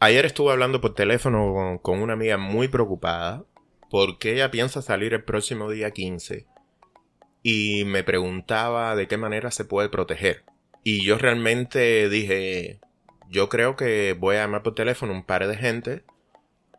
[0.00, 3.44] Ayer estuve hablando por teléfono con, una amiga muy preocupada
[3.90, 6.46] porque ella piensa salir el próximo día 15
[7.42, 10.44] y me preguntaba de qué manera se puede proteger.
[10.84, 12.78] Y yo realmente dije,
[13.28, 16.04] yo creo que voy a llamar por teléfono un par de gente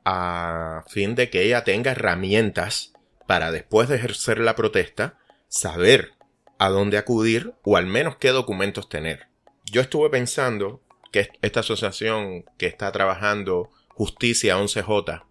[0.06, 2.94] a fin de que ella tenga herramientas
[3.28, 5.18] para después de ejercer la protesta
[5.50, 6.14] saber
[6.58, 9.28] a dónde acudir o al menos qué documentos tener.
[9.66, 10.82] Yo estuve pensando
[11.12, 15.24] que esta asociación que está trabajando Justicia 11J,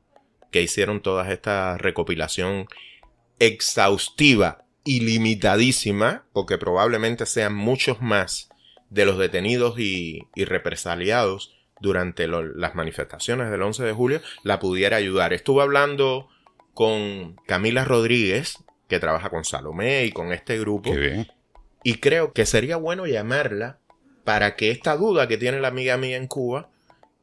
[0.50, 2.66] que hicieron toda esta recopilación
[3.38, 8.48] exhaustiva ilimitadísima, porque probablemente sean muchos más
[8.90, 15.32] de los detenidos y, represaliados durante las manifestaciones del 11 de julio, la pudiera ayudar.
[15.32, 16.28] Estuve hablando
[16.74, 20.92] con Camila Rodríguez, que trabaja con Salomé y con este grupo,
[21.84, 23.78] y creo que sería bueno llamarla
[24.24, 26.68] para que esta duda que tiene la amiga mía en Cuba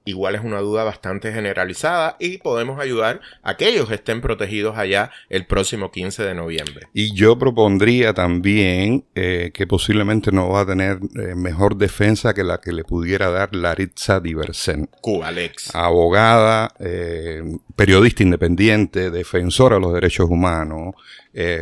[0.06, 5.12] igual es una duda bastante generalizada y podemos ayudar a que ellos estén protegidos allá
[5.30, 6.88] el próximo 15 de noviembre.
[6.94, 12.44] Y yo propondría también eh, que posiblemente no va a tener eh, mejor defensa que
[12.44, 14.90] la que le pudiera dar Laritza Diversen.
[15.02, 15.76] Cubalex.
[15.76, 17.42] Abogada, eh,
[17.76, 20.94] periodista independiente, defensora de los derechos humanos,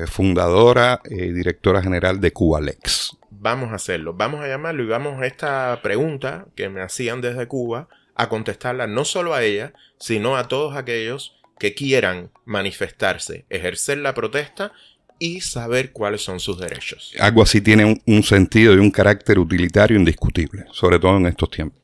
[0.05, 3.17] fundadora y directora general de Cubalex.
[3.43, 7.45] Vamos a hacerlo, vamos a llamarlo y vamos a esta pregunta que me hacían desde
[7.45, 13.97] Cuba a contestarla no solo a ella, sino a todos aquellos que quieran manifestarse, ejercer
[13.97, 14.71] la protesta
[15.19, 17.13] y saber cuáles son sus derechos.
[17.19, 21.81] Algo así tiene un, sentido y un carácter utilitario indiscutible, sobre todo en estos tiempos.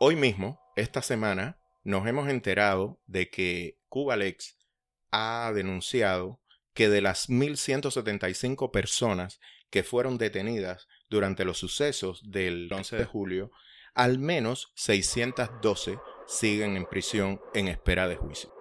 [0.00, 4.56] Hoy mismo, esta semana, nos hemos enterado de que Cubalex
[5.12, 6.40] ha denunciado
[6.78, 13.50] que de las 1.175 personas que fueron detenidas durante los sucesos del 11 de julio,
[13.94, 15.98] al menos 612
[16.28, 18.54] siguen en prisión en espera de juicio.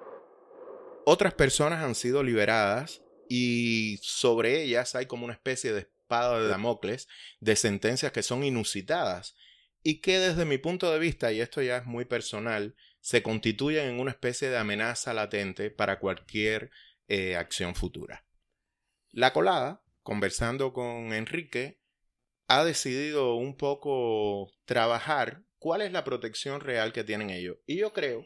[1.05, 6.47] Otras personas han sido liberadas y sobre ellas hay como una especie de espada de
[6.47, 7.08] Damocles
[7.39, 9.36] de sentencias que son inusitadas
[9.83, 13.89] y que desde mi punto de vista, y esto ya es muy personal, se constituyen
[13.89, 16.71] en una especie de amenaza latente para cualquier
[17.07, 18.25] eh, acción futura.
[19.11, 21.79] La colada, conversando con Enrique,
[22.47, 27.57] ha decidido un poco trabajar cuál es la protección real que tienen ellos.
[27.65, 28.25] Y yo creo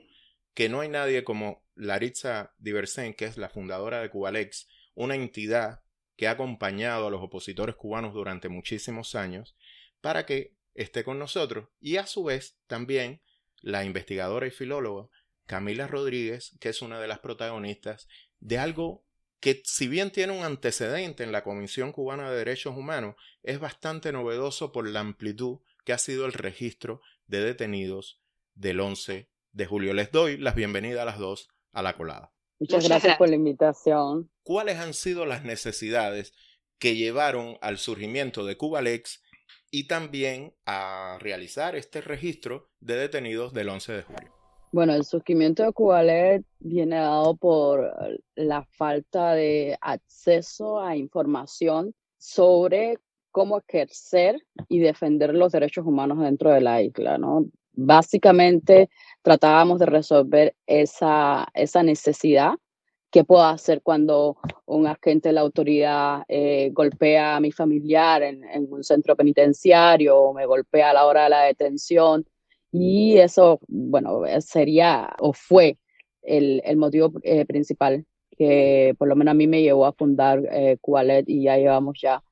[0.53, 5.81] que no hay nadie como Laritza Diversen, que es la fundadora de Cubalex, una entidad
[6.15, 9.55] que ha acompañado a los opositores cubanos durante muchísimos años,
[10.01, 11.69] para que esté con nosotros.
[11.79, 13.21] Y a su vez también
[13.61, 15.07] la investigadora y filóloga
[15.45, 18.07] Camila Rodríguez, que es una de las protagonistas
[18.41, 19.05] de algo
[19.39, 24.11] que si bien tiene un antecedente en la Comisión Cubana de Derechos Humanos, es bastante
[24.11, 28.21] novedoso por la amplitud que ha sido el registro de detenidos
[28.53, 29.93] del 11 de julio.
[29.93, 32.33] Les doy las bienvenidas a las dos a la colada.
[32.59, 34.29] Muchas gracias por la invitación.
[34.43, 36.33] ¿Cuáles han sido las necesidades
[36.77, 39.23] que llevaron al surgimiento de Cubalex
[39.71, 44.40] y también a realizar este registro de detenidos del 11 de julio?
[44.71, 47.91] Bueno, el surgimiento de Cubalet viene dado por
[48.35, 52.97] la falta de acceso a información sobre
[53.31, 57.47] cómo ejercer y defender los derechos humanos dentro de la isla, ¿no?
[57.73, 58.89] Básicamente
[59.21, 62.53] tratábamos de resolver esa, esa necesidad.
[63.11, 68.45] ¿Qué puedo hacer cuando un agente de la autoridad eh, golpea a mi familiar en,
[68.45, 72.25] en un centro penitenciario o me golpea a la hora de la detención?
[72.71, 75.77] Y eso, bueno, sería o fue
[76.21, 78.05] el, el motivo eh, principal
[78.41, 80.77] que por lo menos a mí me llevó a fundar eh,
[81.27, 82.23] y ya llevamos ya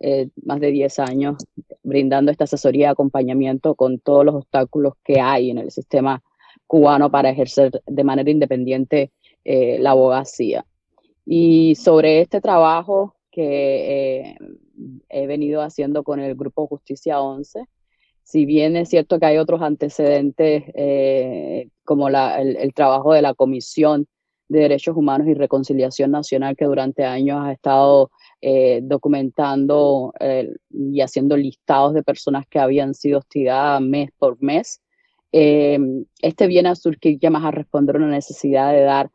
[0.00, 1.36] eh, más de 10 años
[1.84, 6.20] brindando esta asesoría y acompañamiento con todos los obstáculos que hay en el sistema
[6.66, 9.12] cubano para ejercer de manera independiente
[9.44, 10.66] eh, la abogacía.
[11.24, 14.36] Y sobre este trabajo que
[15.08, 17.66] he venido haciendo con el Grupo Justicia 11,
[18.24, 24.06] si bien es cierto que hay otros antecedentes eh, como el, trabajo de la Comisión
[24.48, 28.10] de Derechos Humanos y Reconciliación Nacional que durante años ha estado
[28.40, 34.80] eh, documentando eh, y haciendo listados de personas que habían sido hostigadas mes por mes.
[35.32, 39.10] este viene a surgir ya más a responder una necesidad de dar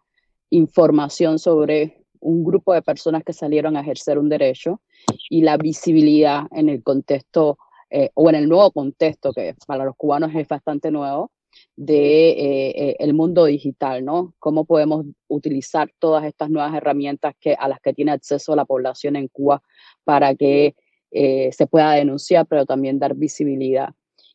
[0.50, 4.82] información sobre un grupo de personas que salieron a ejercer un derecho
[5.30, 7.58] y la visibilidad en el contexto
[7.90, 11.32] eh, o en el nuevo contexto, que para los cubanos es bastante nuevo,
[11.76, 14.36] de eh, eh, el mundo digital, ¿no?
[14.40, 19.16] Cómo podemos utilizar todas estas nuevas herramientas que, a las que tiene acceso la población
[19.16, 19.62] en Cuba
[20.04, 20.76] para que
[21.10, 23.90] se pueda denunciar, pero también dar visibilidad.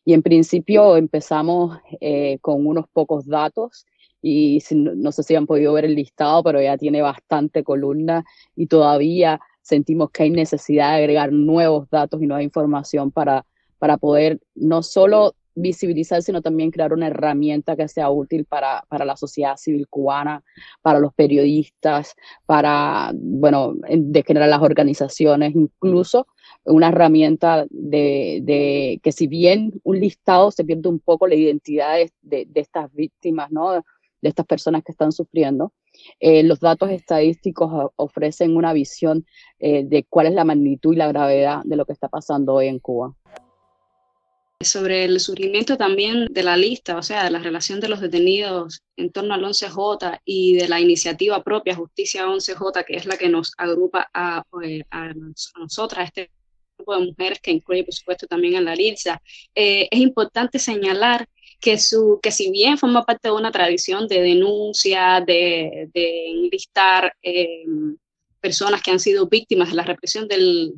[0.05, 3.85] Y en principio empezamos eh, con unos pocos datos
[4.21, 8.23] y no, sé si han podido ver el listado, pero ya tiene bastante columna
[8.55, 13.45] y todavía sentimos que hay necesidad de agregar nuevos datos y nueva información para,
[13.79, 19.05] para poder no solo visibilizar, sino también crear una herramienta que sea útil para, para,
[19.05, 20.43] la sociedad civil cubana,
[20.81, 22.15] para los periodistas,
[22.45, 26.27] para, bueno, de general las organizaciones, incluso
[26.65, 31.97] una herramienta de, de, que si bien un listado se pierde un poco la identidad
[32.21, 33.71] de, de, estas víctimas, ¿no?
[33.73, 33.83] de
[34.29, 35.73] estas personas que están sufriendo,
[36.19, 39.25] eh, los datos estadísticos ofrecen una visión
[39.59, 42.67] eh, de cuál es la magnitud y la gravedad de lo que está pasando hoy
[42.67, 43.15] en Cuba.
[44.61, 48.81] Sobre el surgimiento también de la lista, o sea, de la relación de los detenidos
[48.95, 53.29] en torno al 11J y de la iniciativa propia Justicia 11J, que es la que
[53.29, 55.13] nos agrupa a, eh, a,
[55.59, 56.31] nosotras, este
[56.77, 59.21] grupo de mujeres que incluye, por supuesto, también a la LILSA,
[59.53, 61.27] eh, es importante señalar
[61.63, 67.63] que, su, que si bien forma parte de una tradición de denuncia, de, enlistar eh,
[68.41, 70.73] personas que han sido víctimas de la represión del,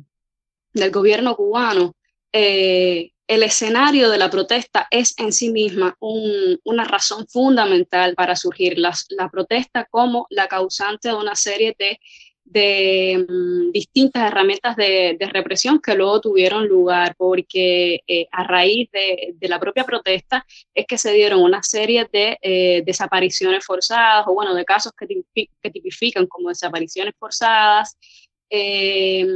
[0.72, 1.96] del gobierno cubano,
[2.32, 8.78] eh, el escenario de la protesta es en sí misma una razón fundamental para surgir.
[8.78, 8.94] La,
[9.32, 11.98] protesta como la causante de una serie de,
[12.46, 19.34] de mm, distintas herramientas de, represión que luego tuvieron lugar, porque eh, a raíz de,
[19.48, 24.54] la propia protesta es que se dieron una serie de eh, desapariciones forzadas, o bueno,
[24.54, 27.96] de casos que, que tipifican como desapariciones forzadas.
[28.48, 29.26] Eh,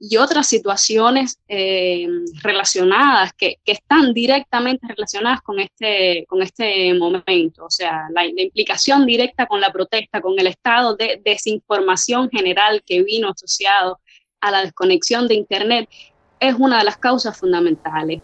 [0.00, 2.06] y otras situaciones eh,
[2.42, 7.64] relacionadas que, que, están directamente relacionadas con este, con este momento.
[7.64, 13.02] O sea, la, implicación directa con la protesta, con el estado de desinformación general que
[13.02, 13.98] vino asociado
[14.40, 15.88] a la desconexión de Internet,
[16.38, 18.22] es una de las causas fundamentales.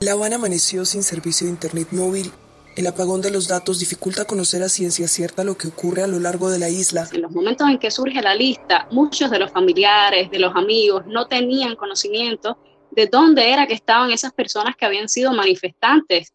[0.00, 2.30] La Habana amaneció sin servicio de Internet móvil
[2.76, 6.18] el apagón de los datos dificulta conocer a ciencia cierta lo que ocurre a lo
[6.18, 7.08] largo de la isla.
[7.12, 11.04] En los momentos en que surge la lista, muchos de los familiares, de los amigos,
[11.06, 12.58] no tenían conocimiento
[12.90, 16.32] de dónde era que estaban esas personas que habían sido manifestantes.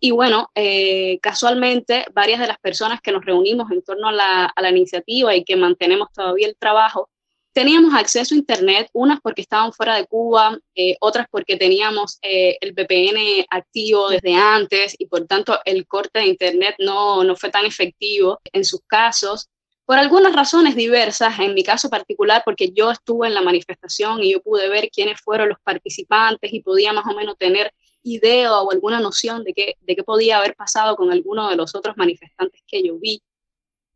[0.00, 4.44] Y bueno, eh, casualmente, varias de las personas que nos reunimos en torno a la,
[4.46, 7.08] a la iniciativa y que mantenemos todavía el trabajo,
[7.52, 12.56] teníamos acceso a Internet, unas porque estaban fuera de Cuba, eh, otras porque teníamos eh,
[12.60, 17.50] el VPN activo desde antes y por tanto el corte de Internet no, no fue
[17.50, 19.48] tan efectivo en sus casos.
[19.84, 24.32] Por algunas razones diversas, en mi caso particular, porque yo estuve en la manifestación y
[24.32, 27.72] yo pude ver quiénes fueron los participantes y podía más o menos tener
[28.04, 31.74] idea o alguna noción de qué, de qué podía haber pasado con alguno de los
[31.74, 33.22] otros manifestantes que yo vi.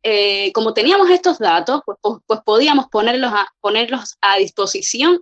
[0.09, 5.19] Eh, como teníamos estos datos, pues, pues, podíamos ponerlos a, ponerlos a disposición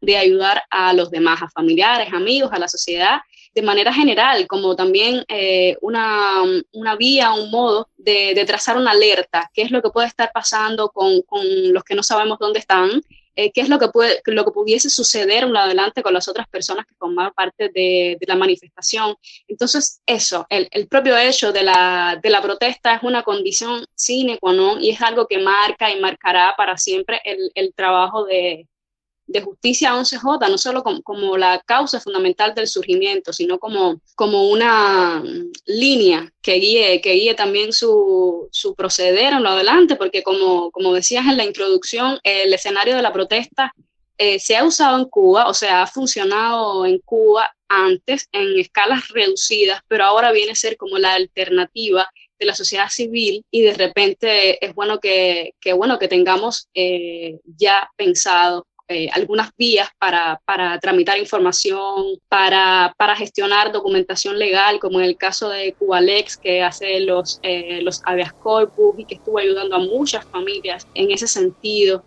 [0.00, 3.20] de ayudar a los demás, a familiares, amigos, a la sociedad,
[3.54, 8.92] de manera general, como también eh, una, una, vía, un modo de, de, trazar una
[8.92, 12.60] alerta, qué es lo que puede estar pasando con, con los que no sabemos dónde
[12.60, 13.02] están
[13.36, 16.48] eh, qué es lo que, puede, lo que pudiese suceder un adelante con las otras
[16.48, 19.14] personas que formaban parte de, de la manifestación.
[19.48, 24.38] Entonces, eso, el, el, propio hecho de la, de la protesta es una condición sine
[24.38, 28.68] qua non y es algo que marca y marcará para siempre el, el trabajo de,
[29.32, 35.22] de justicia 11J, no solo como, la causa fundamental del surgimiento, sino como, como una
[35.66, 40.92] línea que guíe, que guíe también su, su proceder en lo adelante, porque como, como
[40.92, 43.72] decías en la introducción, el escenario de la protesta
[44.18, 49.08] eh, se ha usado en Cuba, o sea, ha funcionado en Cuba antes en escalas
[49.08, 53.74] reducidas, pero ahora viene a ser como la alternativa de la sociedad civil y de
[53.74, 60.40] repente es bueno que, que bueno, que tengamos eh, ya pensado eh, algunas vías para,
[60.44, 66.62] para, tramitar información, para, para, gestionar documentación legal, como en el caso de Cubalex, que
[66.62, 71.26] hace los, eh, los habeas corpus y que estuvo ayudando a muchas familias en ese
[71.26, 72.04] sentido.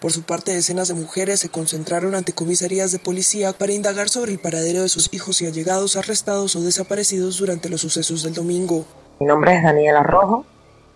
[0.00, 4.32] Por su parte, decenas de mujeres se concentraron ante comisarías de policía para indagar sobre
[4.32, 8.84] el paradero de sus hijos y allegados arrestados o desaparecidos durante los sucesos del domingo.
[9.18, 10.44] Mi nombre es Daniela Rojo,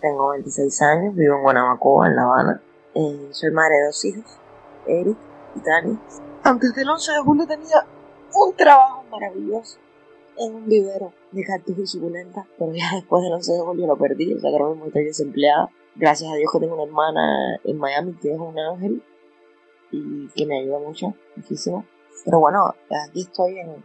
[0.01, 2.61] tengo 26 años, vivo en Guanabacoa, en La Habana.
[2.93, 4.40] Eh, soy madre de dos hijos.
[4.91, 5.17] Eric
[5.55, 5.97] y Dani.
[6.43, 7.85] Antes del 11 de julio tenía
[8.33, 9.77] un trabajo maravilloso
[10.37, 13.97] en un vivero de cactus y suculentas, pero ya después del 11 de julio lo
[13.97, 15.69] perdí, o sea que ahora mismo estoy desempleada.
[15.95, 19.03] Gracias a Dios que tengo una hermana en Miami que es un ángel
[19.91, 21.85] y que me ayuda mucho, muchísimo.
[22.23, 22.73] Pero bueno,
[23.07, 23.83] aquí estoy en,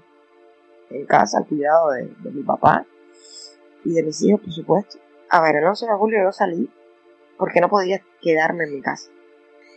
[0.90, 2.86] en casa al cuidado de, de, mi papá
[3.84, 4.98] y de mis hijos, por supuesto.
[5.30, 6.70] A ver, el 11 de julio yo salí
[7.36, 9.10] porque no podía quedarme en mi casa.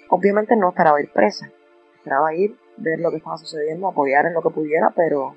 [0.09, 1.51] Obviamente no esperaba ir presa,
[1.97, 5.35] esperaba ir, ver lo que estaba sucediendo, apoyar en lo que pudiera, pero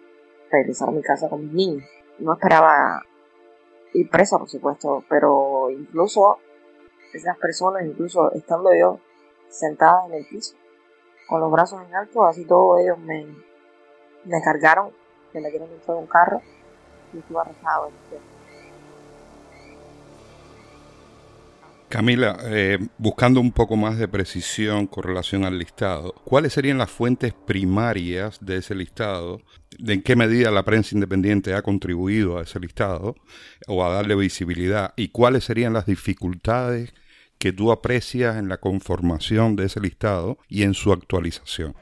[0.50, 1.85] regresar a mi casa con mis niños.
[2.19, 3.02] No esperaba
[3.93, 6.38] ir presa, por supuesto, pero incluso
[7.12, 8.99] esas personas, incluso estando yo
[9.49, 10.57] sentada en el piso,
[11.29, 13.26] con los brazos en alto, así todos ellos me,
[14.25, 14.91] me cargaron,
[15.35, 16.41] me metieron dentro de un carro
[17.12, 17.91] y estuve arrestado
[21.93, 26.91] Camila, eh, buscando un poco más de precisión con relación al listado, ¿cuáles serían las
[26.91, 29.43] fuentes primarias de ese listado?
[29.79, 33.15] ¿De en qué medida la prensa independiente ha contribuido a ese listado
[33.67, 34.95] o a darle visibilidad?
[34.97, 36.95] ¿Y cuáles serían las dificultades
[37.37, 41.75] que tú aprecias en la conformación de ese listado y en su actualización?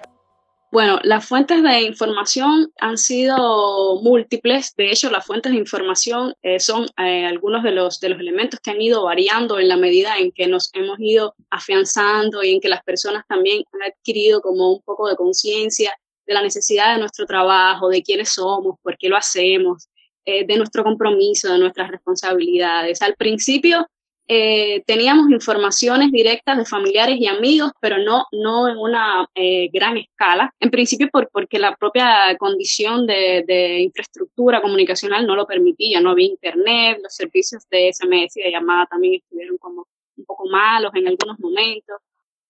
[0.72, 4.72] Bueno, las fuentes de información han sido múltiples.
[4.76, 8.60] De hecho, las fuentes de información eh, son eh, algunos de los, de los elementos
[8.60, 12.60] que han ido variando en la medida en que nos hemos ido afianzando y en
[12.60, 15.92] que las personas también han adquirido como un poco de conciencia
[16.24, 19.88] de la necesidad de nuestro trabajo, de quiénes somos, por qué lo hacemos,
[20.24, 23.02] eh, de nuestro compromiso, de nuestras responsabilidades.
[23.02, 23.88] Al principio
[24.32, 29.96] eh, teníamos informaciones directas de familiares y amigos, pero no, no en una eh, gran
[29.96, 30.54] escala.
[30.60, 36.10] En principio por, porque la propia condición de, de, infraestructura comunicacional no lo permitía, no
[36.10, 40.92] había internet, los servicios de SMS y de llamada también estuvieron como un poco malos
[40.94, 41.96] en algunos momentos.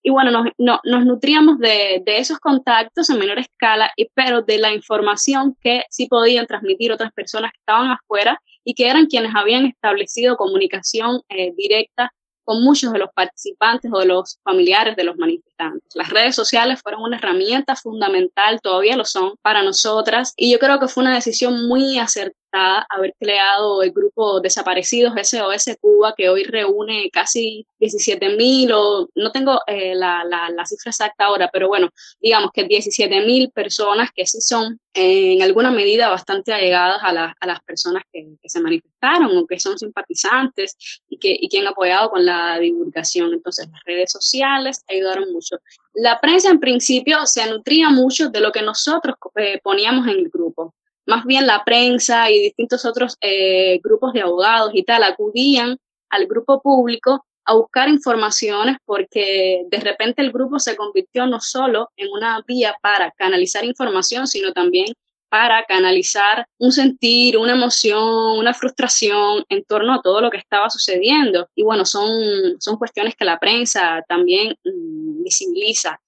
[0.02, 4.58] Y bueno, nos, no, nos nutríamos de, de, esos contactos en menor escala, pero de
[4.58, 9.35] la información que sí podían transmitir otras personas que estaban afuera y que eran quienes
[9.35, 12.12] habían establecido comunicación eh, directa
[12.45, 15.88] con muchos de los participantes o de los familiares de los manifestantes.
[15.95, 20.81] Las redes sociales fueron una herramienta fundamental, todavía lo son para nosotras, y yo creo
[20.81, 26.45] que fue una decisión muy acertada haber creado el grupo Desaparecidos SOS Cuba, que hoy
[26.45, 31.69] reúne casi 17 mil, o no tengo eh, la, la, la, cifra exacta ahora, pero
[31.69, 31.90] bueno,
[32.21, 37.12] digamos que 17 mil personas que sí son eh, en alguna medida bastante allegadas a,
[37.12, 40.76] la, a las personas que, que, se manifestaron o que son simpatizantes
[41.09, 43.33] y que, y que han apoyado con la divulgación.
[43.33, 45.59] Entonces, las redes sociales ayudaron mucho.
[45.95, 50.28] La prensa en principio se nutría mucho de lo que nosotros eh, poníamos en el
[50.28, 50.75] grupo
[51.11, 55.76] más bien la prensa y distintos otros eh, grupos de abogados y tal acudían
[56.09, 61.90] al grupo público a buscar informaciones porque de repente el grupo se convirtió no solo
[61.97, 64.95] en una vía para canalizar información, sino también
[65.29, 70.71] para canalizar un sentir, una emoción, una frustración en torno a todo lo que estaba
[70.71, 71.49] sucediendo.
[71.57, 76.00] Y bueno, son, son cuestiones que la prensa también mm, visibiliza.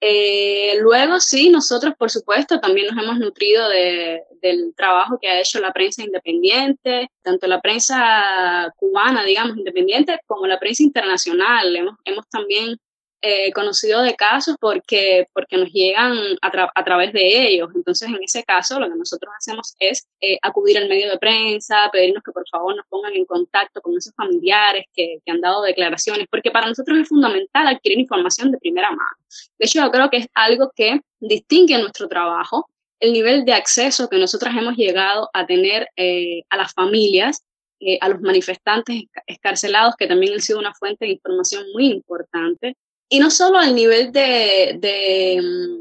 [0.00, 5.40] Eh, luego sí, nosotros por supuesto también nos hemos nutrido de, del trabajo que ha
[5.40, 11.74] hecho la prensa independiente, tanto la prensa cubana, digamos, independiente, como la prensa internacional.
[11.74, 12.78] Hemos, hemos también
[13.20, 17.68] eh, conocido de casos porque, porque nos llegan a, a, través de ellos.
[17.74, 21.88] Entonces, en ese caso, lo que nosotros hacemos es eh, acudir al medio de prensa,
[21.92, 25.62] pedirnos que por favor nos pongan en contacto con esos familiares que, que, han dado
[25.62, 29.16] declaraciones, porque para nosotros es fundamental adquirir información de primera mano.
[29.58, 32.68] De hecho, yo creo que es algo que distingue nuestro trabajo,
[33.00, 37.42] el nivel de acceso que nosotros hemos llegado a tener eh, a las familias
[37.80, 42.76] eh, a los manifestantes escarcelados, que también han sido una fuente de información muy importante,
[43.10, 45.40] y no solo el nivel de, de,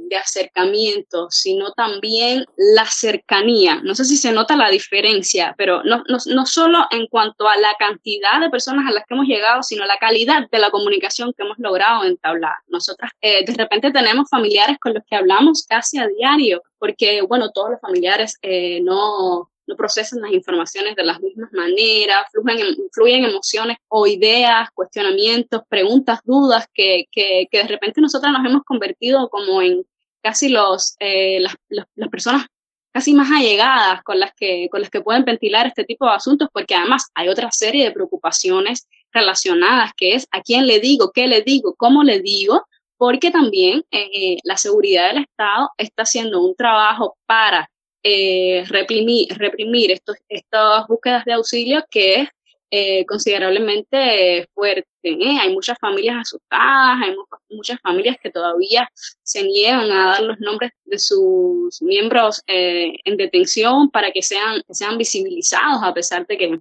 [0.10, 3.82] de, acercamiento, sino también la cercanía.
[3.84, 7.58] No sé si se nota la diferencia, pero no, no, no, solo en cuanto a
[7.58, 11.34] la cantidad de personas a las que hemos llegado, sino la calidad de la comunicación
[11.36, 12.56] que hemos logrado entablar.
[12.68, 17.52] Nosotras eh, de repente tenemos familiares con los que hablamos casi a diario, porque, bueno,
[17.52, 23.26] todos los familiares eh, no, no procesan las informaciones de las mismas maneras, fluyen, fluyen
[23.26, 29.62] emociones o ideas, cuestionamientos, preguntas, dudas que, que, de repente nosotras nos hemos convertido como
[29.62, 29.86] en
[30.22, 32.48] casi los, eh, las, las, personas
[32.92, 36.48] casi más allegadas con las, que, con las que pueden ventilar este tipo de asuntos,
[36.52, 41.28] porque además hay otra serie de preocupaciones relacionadas, que es a quién le digo, qué
[41.28, 42.66] le digo, cómo le digo,
[42.98, 47.70] porque también eh, la seguridad del Estado está haciendo un trabajo para
[48.04, 52.30] eh, reprimir, reprimir estos, estas búsquedas de auxilio que es
[52.70, 54.90] eh, considerablemente fuerte.
[55.04, 55.38] ¿eh?
[55.40, 57.16] Hay muchas familias asustadas, hay
[57.50, 58.90] muchas familias que todavía
[59.24, 64.62] se niegan a dar los nombres de sus miembros eh, en detención para que sean,
[64.68, 66.60] que sean visibilizados, a pesar de que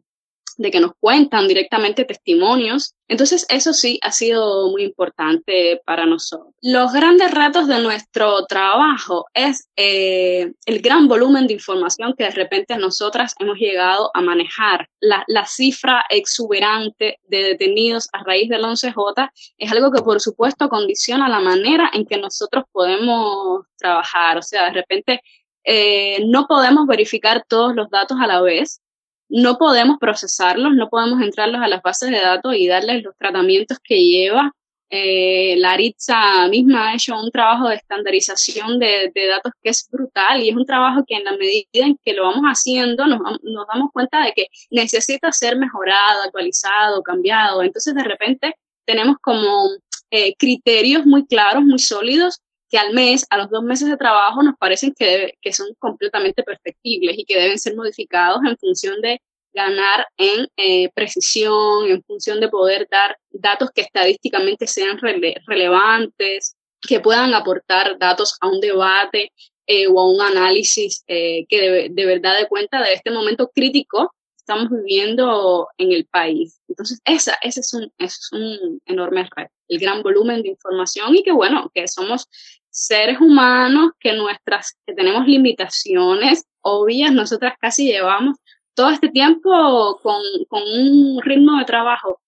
[0.56, 2.94] de que nos cuentan directamente testimonios.
[3.08, 6.54] Entonces, eso sí ha sido muy importante para nosotros.
[6.60, 12.30] Los grandes retos de nuestro trabajo es eh, el gran volumen de información que de
[12.30, 14.88] repente nosotras hemos llegado a manejar.
[15.00, 20.68] La, la cifra exuberante de detenidos a raíz del 11J es algo que, por supuesto,
[20.68, 24.38] condiciona la manera en que nosotros podemos trabajar.
[24.38, 25.20] O sea, de repente
[25.68, 28.80] eh, no podemos verificar todos los datos a la vez,
[29.28, 33.78] no podemos procesarlos, no podemos entrarlos a las bases de datos y darles los tratamientos
[33.82, 34.52] que lleva.
[34.88, 40.40] Eh, la ARITSA misma ha hecho un trabajo de estandarización de, datos que es brutal
[40.40, 43.66] y es un trabajo que en la medida en que lo vamos haciendo nos, nos
[43.66, 47.62] damos cuenta de que necesita ser mejorado, actualizado, cambiado.
[47.62, 48.54] Entonces de repente
[48.84, 49.70] tenemos como
[50.12, 54.42] eh, criterios muy claros, muy sólidos que al mes, a los dos meses de trabajo,
[54.42, 59.20] nos parecen que, que son completamente perfectibles y que deben ser modificados en función de
[59.56, 67.00] ganar en eh, precisión, en función de poder dar datos que estadísticamente sean relevantes, que
[67.00, 69.32] puedan aportar datos a un debate
[69.66, 73.50] eh, o a un análisis eh, que de, de, verdad dé cuenta de este momento
[73.52, 76.60] crítico que estamos viviendo en el país.
[76.68, 81.22] Entonces, esa, ese es un, es un enorme reto, el gran volumen de información y
[81.22, 82.28] que bueno, que somos
[82.70, 88.36] seres humanos, que nuestras, que tenemos limitaciones obvias, nosotras casi llevamos
[88.74, 92.20] todo este tiempo con, con un ritmo de trabajo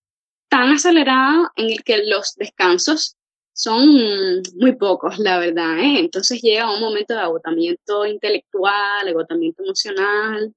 [0.48, 3.16] tan acelerado en el que los descansos
[3.52, 5.78] son muy pocos, la verdad.
[5.78, 5.98] ¿eh?
[5.98, 10.54] Entonces llega un momento de agotamiento intelectual, agotamiento emocional,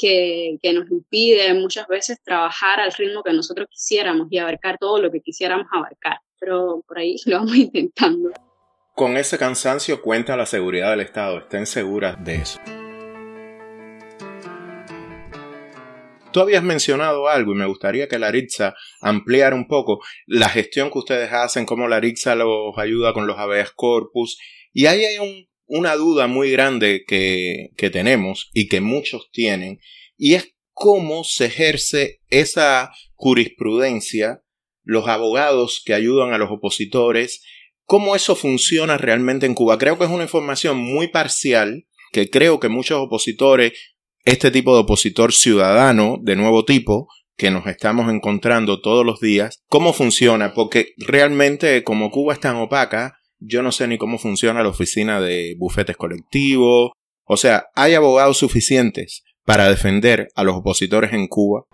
[0.00, 5.10] que, nos impide muchas veces trabajar al ritmo que nosotros quisiéramos y abarcar todo lo
[5.10, 6.18] que quisiéramos abarcar.
[6.38, 8.30] Pero por ahí lo vamos intentando.
[8.94, 12.60] Con ese cansancio cuenta la seguridad del Estado, estén seguras de eso.
[16.32, 20.98] Tú habías mencionado algo y me gustaría que Laritza ampliara un poco la gestión que
[20.98, 24.38] ustedes hacen, cómo Laritza los ayuda con los habeas corpus.
[24.72, 25.18] Y ahí hay
[25.70, 29.80] una duda muy grande que, que tenemos y que muchos tienen,
[30.18, 34.42] y es cómo se ejerce esa jurisprudencia,
[34.82, 37.42] los abogados que ayudan a los opositores,
[37.84, 39.78] cómo eso funciona realmente en Cuba.
[39.78, 43.72] Creo que es una información muy parcial que creo que muchos opositores,
[44.24, 49.62] este tipo de opositor ciudadano de nuevo tipo, que nos estamos encontrando todos los días,
[49.68, 54.62] cómo funciona, porque realmente como Cuba es tan opaca, yo no sé ni cómo funciona
[54.62, 56.92] la oficina de bufetes colectivos,
[57.24, 61.64] o sea, ¿hay abogados suficientes para defender a los opositores en Cuba?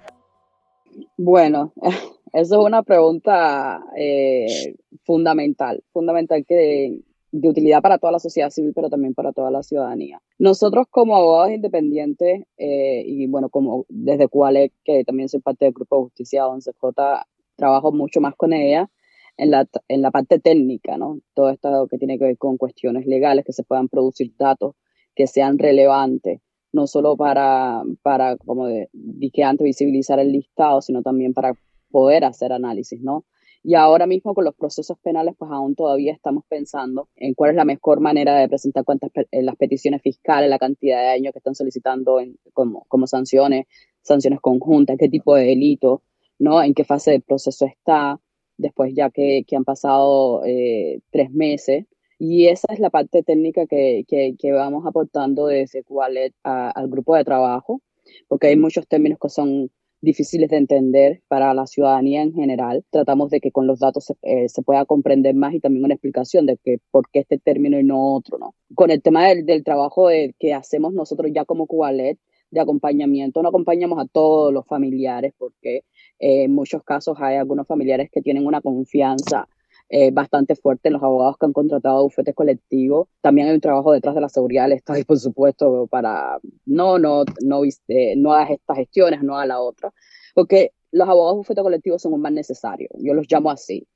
[1.19, 1.73] Bueno,
[2.37, 4.75] Eso es una pregunta eh,
[5.05, 7.03] fundamental, fundamental que
[7.33, 10.21] de, utilidad para toda la sociedad civil, pero también para toda la ciudadanía.
[10.39, 15.73] Nosotros como abogados independientes, eh, y bueno, como desde Cuale, que también soy parte del
[15.73, 17.25] Grupo Justicia 11J,
[17.57, 18.91] trabajo mucho más con ella
[19.37, 21.21] en la, en la parte técnica, ¿no?
[21.35, 24.75] Todo esto que tiene que ver con cuestiones legales, que se puedan producir datos
[25.15, 26.41] que sean relevantes
[26.73, 31.55] no solo para, para como dije antes, visibilizar el listado, sino también para
[31.91, 33.25] poder hacer análisis, ¿no?
[33.63, 37.57] Y ahora mismo con los procesos penales, pues aún todavía estamos pensando en cuál es
[37.57, 41.39] la mejor manera de presentar cuentas, eh, las peticiones fiscales, la cantidad de años que
[41.39, 42.21] están solicitando
[42.53, 43.67] como, como sanciones,
[44.03, 46.03] sanciones conjuntas, qué tipo de delito,
[46.39, 46.63] ¿no?
[46.63, 48.21] En qué fase del proceso está,
[48.59, 51.87] después ya que, que han pasado eh, tres meses.
[52.19, 57.15] Y esa es la parte técnica que, que, que vamos aportando desde Qualet al grupo
[57.15, 57.83] de trabajo,
[58.29, 62.85] porque hay muchos términos que son difíciles de entender para la ciudadanía en general.
[62.91, 65.95] Tratamos de que con los datos se, eh, se, pueda comprender más y también una
[65.95, 68.55] explicación de que por qué este término y no otro, ¿no?
[68.75, 72.19] Con el tema del, del trabajo de, que hacemos nosotros ya como Cubalet
[72.51, 75.85] de acompañamiento, no acompañamos a todos los familiares porque
[76.19, 79.49] eh, en muchos casos hay algunos familiares que tienen una confianza
[79.89, 83.09] eh, bastante fuerte en los abogados que han contratado bufetes colectivos.
[83.21, 86.99] También hay un trabajo detrás de la seguridad del Estado y por supuesto para no,
[86.99, 89.93] no, no, eh, no hagas estas gestiones, no a la otra,
[90.35, 93.87] porque los abogados bufetes colectivos son un más necesario, yo los llamo así.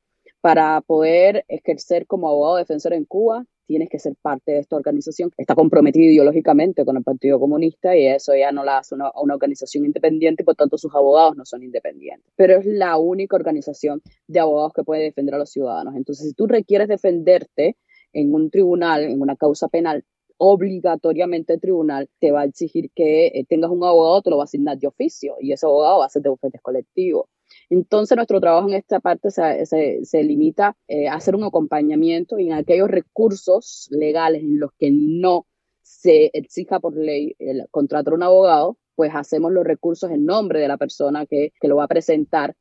[0.41, 5.31] Para poder ejercer como abogado defensor en Cuba, tienes que ser parte de esta organización.
[5.37, 9.35] Está comprometido ideológicamente con el Partido Comunista y eso ya no la hace una, una
[9.35, 12.29] organización independiente por tanto sus abogados no son independientes.
[12.35, 15.95] Pero es la única organización de abogados que puede defender a los ciudadanos.
[15.95, 17.77] Entonces, si tú requieres defenderte
[18.13, 20.05] en un tribunal, en una causa penal,
[20.37, 24.43] obligatoriamente el tribunal te va a exigir que eh, tengas un abogado, te lo va
[24.43, 27.27] a asignar de oficio y ese abogado va a ser de bufetes colectivos.
[27.71, 32.53] Entonces, nuestro trabajo en esta parte se, se, limita eh, a hacer un acompañamiento en
[32.53, 35.47] aquellos recursos legales en los que no
[35.83, 40.69] se exija por ley el contratar un abogado, pues hacemos los recursos en nombre de
[40.69, 42.57] la persona que, que lo va a presentar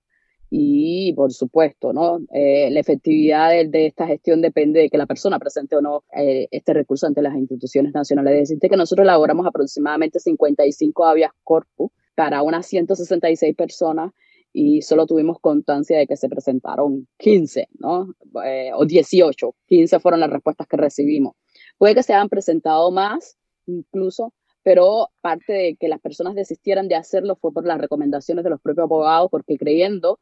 [0.52, 2.19] y por supuesto, ¿no?
[2.34, 6.48] Eh, la efectividad de, esta gestión depende de que la persona presente o no eh,
[6.52, 8.34] este recurso ante las instituciones nacionales.
[8.34, 14.12] Decirte que nosotros elaboramos aproximadamente 55 habeas corpus para unas 166 personas
[14.51, 18.13] y solo tuvimos constancia de que se presentaron 15, ¿no?
[18.43, 21.35] Eh, o 18, 15 fueron las respuestas que recibimos.
[21.77, 24.33] Puede que se hayan presentado más, incluso,
[24.63, 28.62] pero parte de que las personas desistieran de hacerlo fue por las recomendaciones de los
[28.62, 30.19] propios abogados, porque creyendo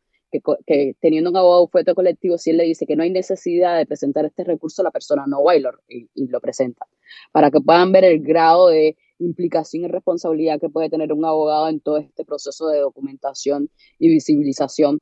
[0.65, 3.85] que, teniendo un abogado fuerte colectivo, si él le dice que no hay necesidad de
[3.85, 6.85] presentar este recurso, la persona no va y lo presenta,
[7.31, 11.69] para que puedan ver el grado de implicación y responsabilidad que puede tener un abogado
[11.69, 14.99] en todo este proceso de documentación y visibilización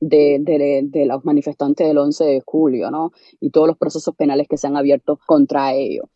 [0.00, 0.38] de,
[0.90, 3.12] de, los manifestantes del 11 de julio, ¿no?
[3.38, 6.06] Y todos los procesos penales que se han abierto contra ellos.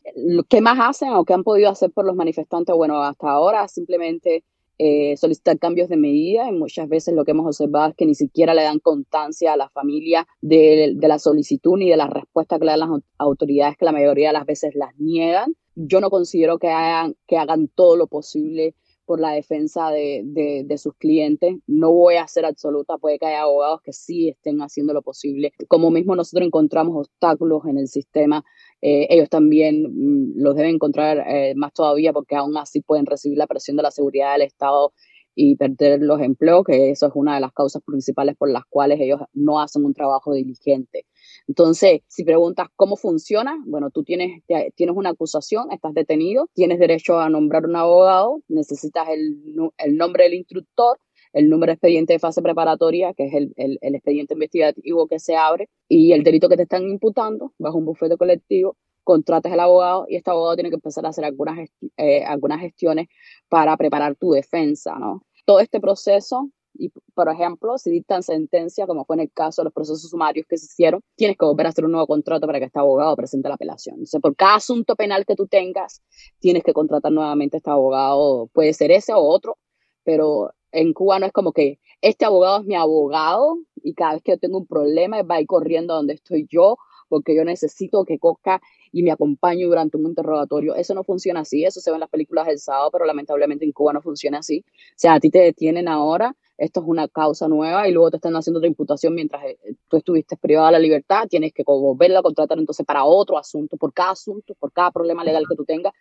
[0.48, 2.74] ¿Qué más hacen o qué han podido hacer por los manifestantes?
[2.74, 4.42] Bueno, hasta ahora simplemente
[4.78, 8.14] eh, solicitar cambios de medida y muchas veces lo que hemos observado es que ni
[8.14, 12.58] siquiera le dan constancia a la familia de, de la solicitud ni de la respuesta
[12.58, 15.54] que le dan las autoridades que la mayoría de las veces las niegan.
[15.74, 20.94] Yo no considero que hagan, que hagan todo lo posible por la defensa de, sus
[20.94, 21.56] clientes.
[21.66, 25.52] No voy a ser absoluta, puede que haya abogados que sí estén haciendo lo posible.
[25.68, 28.44] Como mismo nosotros encontramos obstáculos en el sistema,
[28.80, 33.38] eh, ellos también mm, los deben encontrar eh, más todavía porque aún así pueden recibir
[33.38, 34.92] la presión de la seguridad del Estado
[35.34, 39.00] y perder los empleos, que eso es una de las causas principales por las cuales
[39.00, 41.06] ellos no hacen un trabajo diligente.
[41.48, 44.42] Entonces, si preguntas cómo funciona, bueno, tú tienes,
[44.74, 49.38] tienes una acusación, estás detenido, tienes derecho a nombrar un abogado, necesitas el,
[49.78, 50.98] el nombre del instructor,
[51.32, 55.18] el número de expediente de fase preparatoria, que es el, el, el, expediente investigativo que
[55.18, 59.60] se abre, y el delito que te están imputando bajo un bufete colectivo, contratas al
[59.60, 63.08] abogado y este abogado tiene que empezar a hacer algunas, eh, algunas gestiones
[63.48, 65.22] para preparar tu defensa, ¿no?
[65.44, 69.66] Todo este proceso y, por ejemplo, si dictan sentencia, como fue en el caso de
[69.66, 72.58] los procesos sumarios que se hicieron, tienes que volver a hacer un nuevo contrato para
[72.58, 73.94] que este abogado presente la apelación.
[73.94, 76.02] Entonces, por cada asunto penal que tú tengas,
[76.40, 79.58] tienes que contratar nuevamente a este abogado, puede ser ese o otro,
[80.02, 84.22] pero en Cuba no es como que este abogado es mi abogado y cada vez
[84.22, 86.76] que yo tengo un problema va a ir corriendo donde estoy yo
[87.08, 88.60] porque yo necesito que Coca
[88.92, 90.74] y me acompañe durante un interrogatorio.
[90.74, 93.72] Eso no funciona así, eso se ve en las películas del sábado, pero lamentablemente en
[93.72, 94.64] Cuba no funciona así.
[94.68, 98.16] O sea, a ti te detienen ahora, esto es una causa nueva y luego te
[98.16, 102.20] están haciendo otra imputación mientras eh, tú estuviste privada de la libertad, tienes que volverla
[102.20, 105.64] a contratar entonces para otro asunto, por cada asunto, por cada problema legal que tú
[105.64, 105.92] tengas,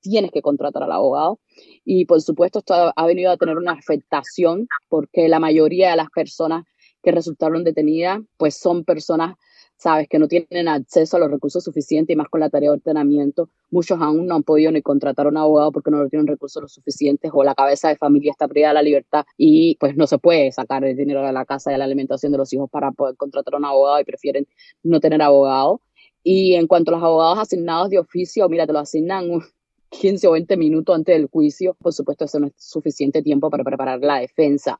[0.00, 1.38] tienes que contratar al abogado.
[1.84, 6.10] Y por supuesto esto ha venido a tener una afectación porque la mayoría de las
[6.10, 6.66] personas
[7.02, 9.36] que resultaron detenidas pues son personas
[9.82, 12.76] sabes, que no tienen acceso a los recursos suficientes y más con la tarea de
[12.76, 13.48] ordenamiento.
[13.70, 16.68] Muchos aún no han podido ni contratar a un abogado porque no tienen recursos lo
[16.68, 20.18] suficientes o la cabeza de familia está privada de la libertad y pues no se
[20.18, 22.92] puede sacar el dinero de la casa y de la alimentación de los hijos para
[22.92, 24.46] poder contratar a un abogado y prefieren
[24.84, 25.80] no tener abogado.
[26.22, 29.28] Y en cuanto a los abogados asignados de oficio, mira, te lo asignan
[29.90, 31.76] 15 o 20 minutos antes del juicio.
[31.80, 34.78] Por supuesto, eso no es suficiente tiempo para preparar la defensa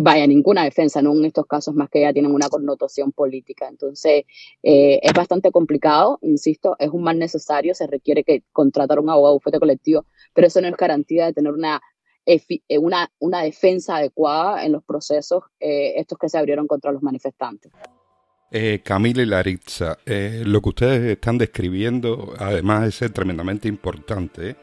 [0.00, 3.66] vaya, ninguna defensa, no en estos casos más que ya tienen una connotación política.
[3.68, 4.24] Entonces,
[4.62, 9.34] eh, es bastante complicado, insisto, es un mal necesario, se requiere que contratar un abogado
[9.34, 11.80] bufete colectivo, pero eso no es garantía de tener una,
[12.26, 12.40] eh,
[12.78, 17.72] una, una defensa adecuada en los procesos eh, estos que se abrieron contra los manifestantes.
[18.84, 24.56] Camila y Laritza, lo que ustedes están describiendo, además de tremendamente importante,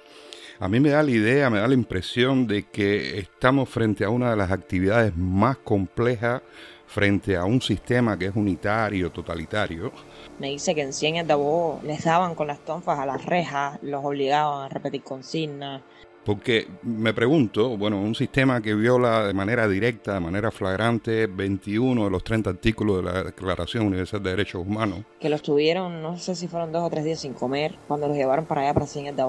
[0.60, 4.10] a mí me da la idea, me da la impresión de que estamos frente a
[4.10, 6.42] una de las actividades más complejas
[6.86, 9.92] frente a un sistema que es unitario, totalitario.
[10.40, 14.04] Me dice que en Cien de les daban con las tonfas a las rejas, los
[14.04, 15.82] obligaban a repetir consignas,
[16.26, 22.04] porque me pregunto, bueno, un sistema que viola de manera directa, de manera flagrante, 21
[22.04, 25.00] de los 30 artículos de la Declaración Universal de Derechos Humanos.
[25.20, 28.18] Que los tuvieron, no sé si fueron dos o tres días sin comer, cuando los
[28.18, 29.24] llevaron para allá, para Cien de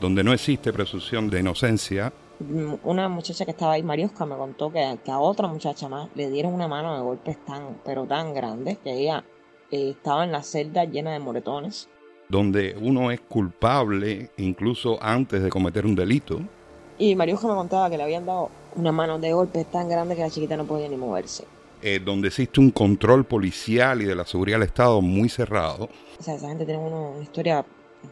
[0.00, 2.12] Donde no existe presunción de inocencia.
[2.40, 6.08] Mm, una muchacha que estaba ahí, Mariosca, me contó que, que, a otra muchacha más
[6.14, 9.24] le dieron una mano de golpes tan, pero tan grandes, que ella
[9.70, 11.88] eh, estaba en la celda llena de moretones
[12.28, 16.40] donde uno es culpable incluso antes de cometer un delito.
[16.98, 20.22] Y Mariuja me contaba que le habían dado una mano de golpe tan grande que
[20.22, 21.44] la chiquita no podía ni moverse.
[21.82, 25.90] Eh, donde existe un control policial y de la seguridad del Estado muy cerrado.
[26.18, 27.64] O sea, esa gente tiene una historia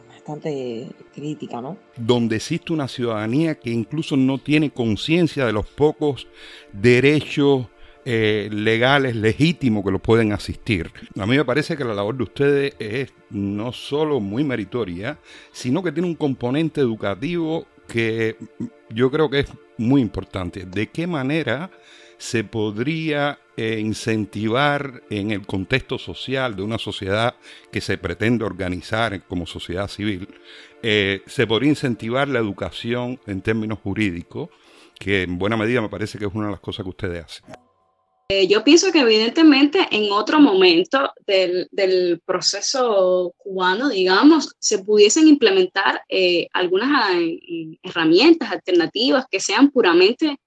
[0.07, 1.77] bastante crítica, ¿no?
[1.97, 6.27] Donde existe una ciudadanía que incluso no tiene conciencia de los pocos
[6.71, 7.65] derechos
[8.05, 10.91] eh, legales, legítimos que los pueden asistir.
[11.17, 15.19] A mí me parece que la labor de ustedes es no solo muy meritoria,
[15.51, 18.35] sino que tiene un componente educativo que
[18.89, 20.65] yo creo que es muy importante.
[20.65, 21.71] ¿De qué manera
[22.17, 27.35] se podría eh, incentivar en el contexto social de una sociedad
[27.71, 30.27] que se pretende organizar como sociedad civil?
[30.81, 34.49] Eh, se podría incentivar la educación en términos jurídicos,
[34.99, 37.62] que en buena medida me parece que es una de las cosas que ustedes hacen.
[38.35, 45.27] Eh, yo pienso que evidentemente en otro momento del, del proceso cubano, digamos, se pudiesen
[45.27, 50.37] implementar eh, algunas eh, herramientas alternativas que sean puramente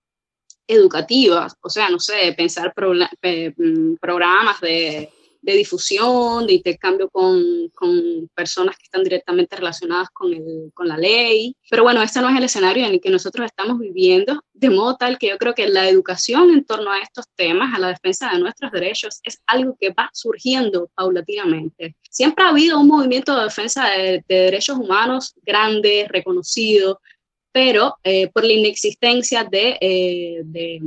[0.67, 5.09] educativas, o sea, no sé, pensar mm, programas de
[5.47, 10.97] de difusión, de intercambio con, con, personas que están directamente relacionadas con, el, con la
[10.99, 11.55] ley.
[11.71, 14.97] Pero bueno, este no es el escenario en el que nosotros estamos viviendo, de modo
[14.97, 18.29] tal que yo creo que la educación en torno a estos temas, a la defensa
[18.33, 21.95] de nuestros derechos, es algo que va surgiendo paulatinamente.
[22.11, 27.01] Siempre ha habido un movimiento de defensa de, derechos humanos grande, reconocido,
[27.53, 30.81] pero eh, por la inexistencia de, eh, de,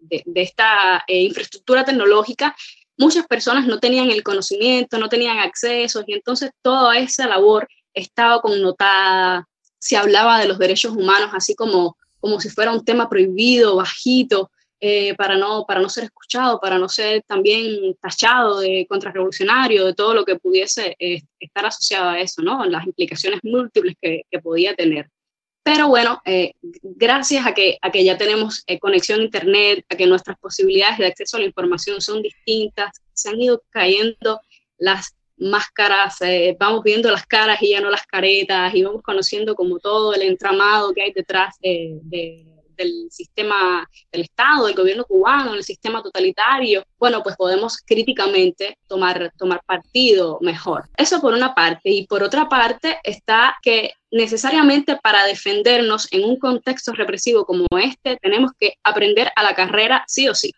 [0.00, 2.56] de, esta eh, infraestructura tecnológica
[2.96, 8.40] muchas personas no tenían el conocimiento, no tenían acceso y entonces toda esa labor estaba
[8.40, 13.76] connotada, se hablaba de los derechos humanos así como, como si fuera un tema prohibido,
[13.76, 19.86] bajito, eh, para, no, para no ser escuchado, para no ser también tachado de contrarrevolucionario,
[19.86, 22.66] de todo lo que pudiese eh, estar asociado a eso, ¿no?
[22.66, 25.08] Las implicaciones múltiples que, que podía tener.
[25.64, 29.96] Pero bueno, eh, gracias a que, a que ya tenemos eh, conexión a Internet, a
[29.96, 34.40] que nuestras posibilidades de acceso a la información son distintas, se han ido cayendo
[34.76, 39.54] las máscaras, eh, vamos viendo las caras y ya no las caretas, y vamos conociendo
[39.54, 42.44] como todo el entramado que hay detrás de
[42.76, 49.32] del sistema del Estado, del gobierno cubano, el sistema totalitario, bueno, pues podemos críticamente tomar,
[49.36, 50.88] tomar partido mejor.
[50.96, 51.90] Eso por una parte.
[51.90, 58.16] Y por otra parte está que necesariamente para defendernos en un contexto represivo como este,
[58.22, 60.52] tenemos que aprender a la carrera sí o sí.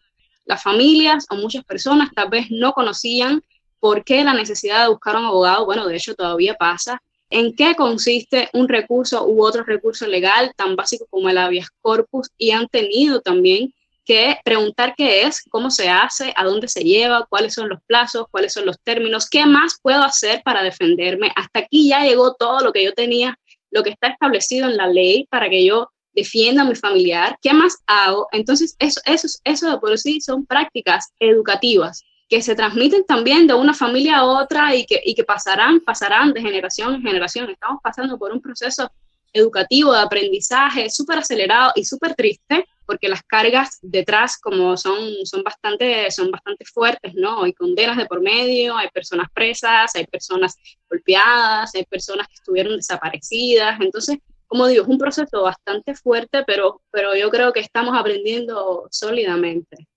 [0.45, 3.43] Las familias o muchas personas tal vez no conocían
[3.81, 7.75] por qué la necesidad de buscar un abogado, bueno, de hecho todavía pasa, en qué
[7.75, 12.69] consiste un recurso u otro recurso legal tan básico como el habeas corpus y han
[12.69, 13.73] tenido también
[14.05, 18.27] que preguntar qué es, cómo se hace, a dónde se lleva, cuáles son los plazos,
[18.31, 21.33] cuáles son los términos, qué más puedo hacer para defenderme.
[21.35, 23.37] Hasta aquí ya llegó todo lo que yo tenía,
[23.77, 27.37] lo que está establecido en la ley para que yo defienda a mi familiar.
[27.43, 28.27] ¿Qué más hago?
[28.33, 33.53] Entonces, eso, eso, eso de por sí son prácticas educativas que se transmiten también de
[33.53, 37.51] una familia a otra y que, y que pasarán, pasarán de generación en generación.
[37.51, 38.91] Estamos pasando por un proceso
[39.37, 45.43] educativo de aprendizaje súper acelerado y súper triste porque las cargas detrás como son, son,
[45.43, 47.43] bastante, son bastante fuertes, ¿no?
[47.43, 50.57] Hay condenas de por medio, hay personas presas, hay personas
[50.89, 53.81] golpeadas, hay personas que estuvieron desaparecidas.
[53.81, 58.87] Entonces, como digo, es un proceso bastante fuerte, pero, pero yo creo que estamos aprendiendo
[58.91, 59.89] sólidamente.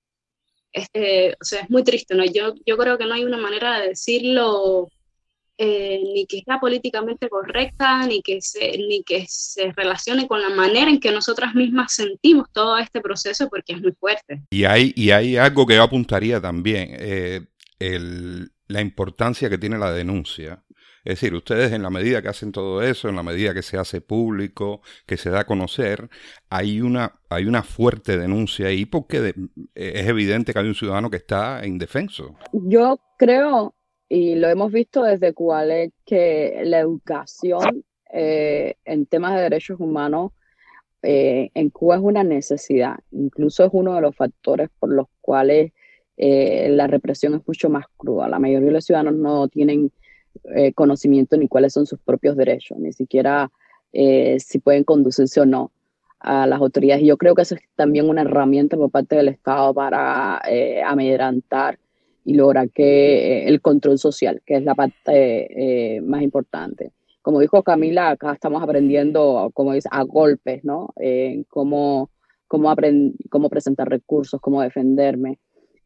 [0.71, 2.25] Este, o sea, es muy triste, ¿no?
[2.25, 4.89] Yo, yo creo que no hay una manera de decirlo
[5.61, 10.49] eh, ni que sea políticamente correcta, ni que, se, ni que se relacione con la
[10.49, 14.41] manera en que nosotras mismas sentimos todo este proceso, porque es muy fuerte.
[14.51, 17.41] Y hay, y hay algo que yo apuntaría también, eh,
[17.77, 20.63] el, la importancia que tiene la denuncia.
[21.03, 23.77] Es decir, ustedes en la medida que hacen todo eso, en la medida que se
[23.77, 26.09] hace público, que se da a conocer,
[26.49, 29.33] hay una, hay una fuerte denuncia ahí porque
[29.75, 32.37] es evidente que hay un ciudadano que está indefenso.
[32.53, 33.75] Yo creo,
[34.09, 39.79] y lo hemos visto desde cuál es que la educación eh, en temas de derechos
[39.79, 40.31] humanos
[41.03, 45.73] eh, en Cuba es una necesidad, incluso es uno de los factores por los cuales
[46.17, 48.27] eh, la represión es mucho más cruda.
[48.27, 49.91] La mayoría de los ciudadanos no tienen
[50.73, 53.51] conocimiento ni cuáles son sus propios derechos, ni siquiera
[53.91, 55.71] si pueden conducirse o no
[56.19, 57.03] a las autoridades.
[57.03, 60.41] Y yo creo que eso es también una herramienta por parte del Estado para
[60.85, 61.77] amedrantar
[62.29, 66.91] y lograr que el control social, que es la parte más importante.
[67.23, 70.93] Como dijo Camila, acá estamos aprendiendo, como dice, a golpes, ¿no?
[71.47, 72.11] cómo,
[72.47, 72.75] cómo,
[73.29, 75.39] cómo presentar recursos, cómo defenderme.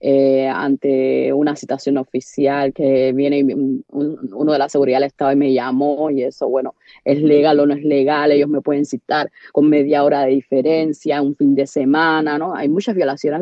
[0.06, 3.42] Eh, ante una citación oficial que viene
[3.88, 6.76] uno de la seguridad del Estado y me llamó y eso, bueno,
[7.06, 11.22] es legal o no es legal, ellos me pueden citar con media hora de diferencia,
[11.22, 12.54] un fin de semana, ¿no?
[12.54, 13.40] Hay muchas violaciones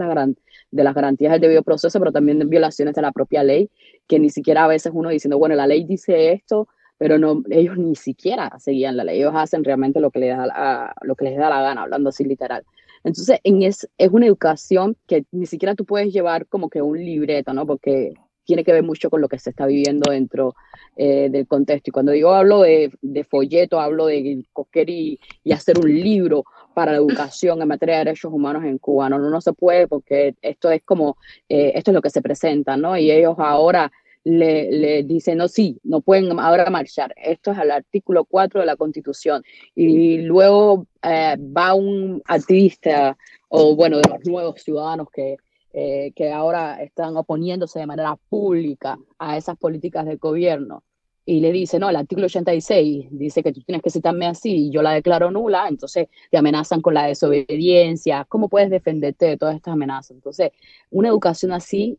[0.71, 3.69] de las garantías del debido proceso, pero también violaciones de la propia ley,
[4.07, 7.77] que ni siquiera a veces uno diciendo, bueno, la ley dice esto, pero no, ellos
[7.77, 11.37] ni siquiera seguían la ley, ellos hacen realmente lo que les da, lo que les
[11.37, 12.63] da la gana, hablando así literal.
[13.03, 17.03] Entonces, en es, es una educación que ni siquiera tú puedes llevar como que un
[17.03, 17.65] libreto, ¿no?
[17.65, 18.13] Porque
[18.45, 20.55] tiene que ver mucho con lo que se está viviendo dentro
[20.97, 21.89] eh, del contexto.
[21.89, 25.19] Y cuando yo hablo de, de folleto, hablo de coger y,
[25.51, 29.09] hacer un libro para la educación en materia de derechos humanos en Cuba.
[29.09, 31.17] No, no, se puede porque esto es como,
[31.49, 32.97] eh, esto es lo que se presenta, ¿no?
[32.97, 33.91] Y ellos ahora
[34.23, 37.13] le, le dicen, no, sí, no pueden ahora marchar.
[37.17, 39.43] Esto es el artículo 4 de la Constitución.
[39.75, 43.17] Y luego eh, va un activista,
[43.49, 45.37] o bueno, de los nuevos ciudadanos que,
[45.73, 50.83] eh, que ahora están oponiéndose de manera pública a esas políticas del gobierno,
[51.31, 54.69] y le dice, no, el artículo 86 dice que tú tienes que citarme así y
[54.69, 58.25] yo la declaro nula, entonces te amenazan con la desobediencia.
[58.27, 60.11] ¿Cómo puedes defenderte de todas estas amenazas?
[60.11, 60.51] Entonces,
[60.89, 61.97] una educación así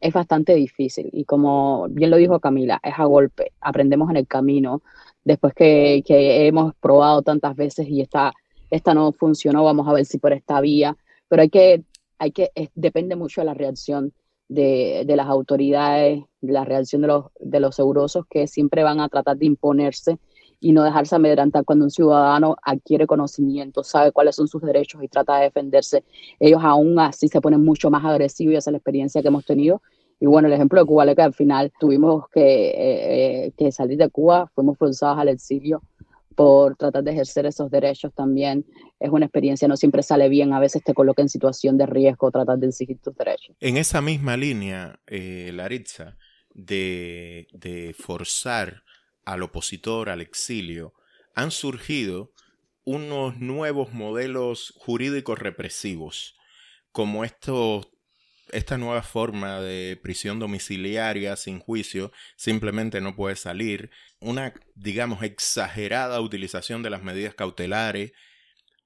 [0.00, 4.26] es bastante difícil y como bien lo dijo Camila, es a golpe, aprendemos en el
[4.26, 4.82] camino,
[5.22, 8.32] después que, que hemos probado tantas veces y esta,
[8.68, 10.96] esta no funcionó, vamos a ver si por esta vía,
[11.28, 11.84] pero hay que,
[12.18, 14.12] hay que, depende mucho de la reacción
[14.48, 19.00] de, de, las autoridades, de la reacción de los, de los segurosos que siempre van
[19.00, 20.18] a tratar de imponerse
[20.60, 25.08] y no dejarse amedrentar cuando un ciudadano adquiere conocimiento, sabe cuáles son sus derechos y
[25.08, 26.04] trata de defenderse.
[26.38, 29.44] Ellos aún así se ponen mucho más agresivos y esa es la experiencia que hemos
[29.44, 29.82] tenido.
[30.20, 33.98] Y bueno, el ejemplo de Cuba, que al final tuvimos que, eh, eh, que salir
[33.98, 35.82] de Cuba, fuimos forzados al exilio
[36.36, 38.64] por tratar de ejercer esos derechos también.
[39.00, 42.30] Es una experiencia, no siempre sale bien, a veces te coloca en situación de riesgo
[42.30, 43.56] tratar de exigir tus derechos.
[43.58, 46.16] En esa misma línea, eh, Laritza,
[46.54, 48.84] de, forzar
[49.24, 50.94] al opositor al exilio,
[51.34, 52.32] han surgido
[52.84, 56.36] unos nuevos modelos jurídicos represivos,
[56.90, 57.88] como estos
[58.50, 66.20] esta nueva forma de prisión domiciliaria sin juicio simplemente no puede salir, una, digamos, exagerada
[66.20, 68.12] utilización de las medidas cautelares,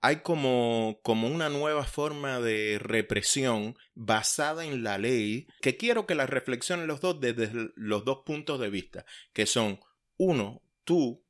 [0.00, 6.14] hay como, como una nueva forma de represión basada en la ley que quiero que
[6.14, 9.80] la reflexionen los dos desde los dos puntos de vista, que son,
[10.16, 11.24] uno, tú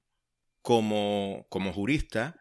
[0.62, 2.40] como, como jurista,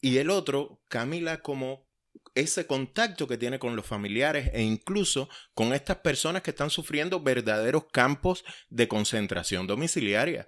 [0.00, 1.88] y el otro, Camila, como
[2.34, 7.20] ese contacto que tiene con los familiares e incluso con estas personas que están sufriendo
[7.20, 10.46] verdaderos campos de concentración domiciliaria.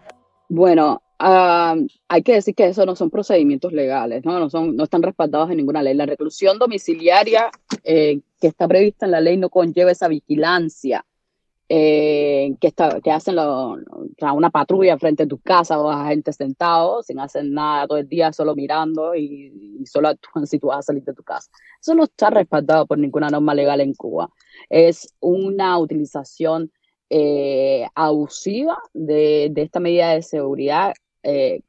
[0.48, 1.76] Bueno, ah,
[2.08, 4.38] hay que decir que eso no son procedimientos legales, ¿no?
[4.40, 5.94] No, son, no están respaldados en ninguna ley.
[5.94, 7.50] La reclusión domiciliaria
[7.84, 11.04] eh, que está prevista en la ley no conlleva esa vigilancia
[11.72, 17.00] eh, que, está, que hacen una patrulla frente a tu casa o a gente sentado
[17.04, 20.82] sin hacer nada todo el día, solo mirando y, solo actúan si tú vas a
[20.82, 21.48] salir de tu casa.
[21.80, 24.30] Eso no está respaldado por ninguna norma legal en Cuba.
[24.68, 26.72] Es una utilización
[27.08, 31.60] eh, abusiva de, esta medida de seguridad eh,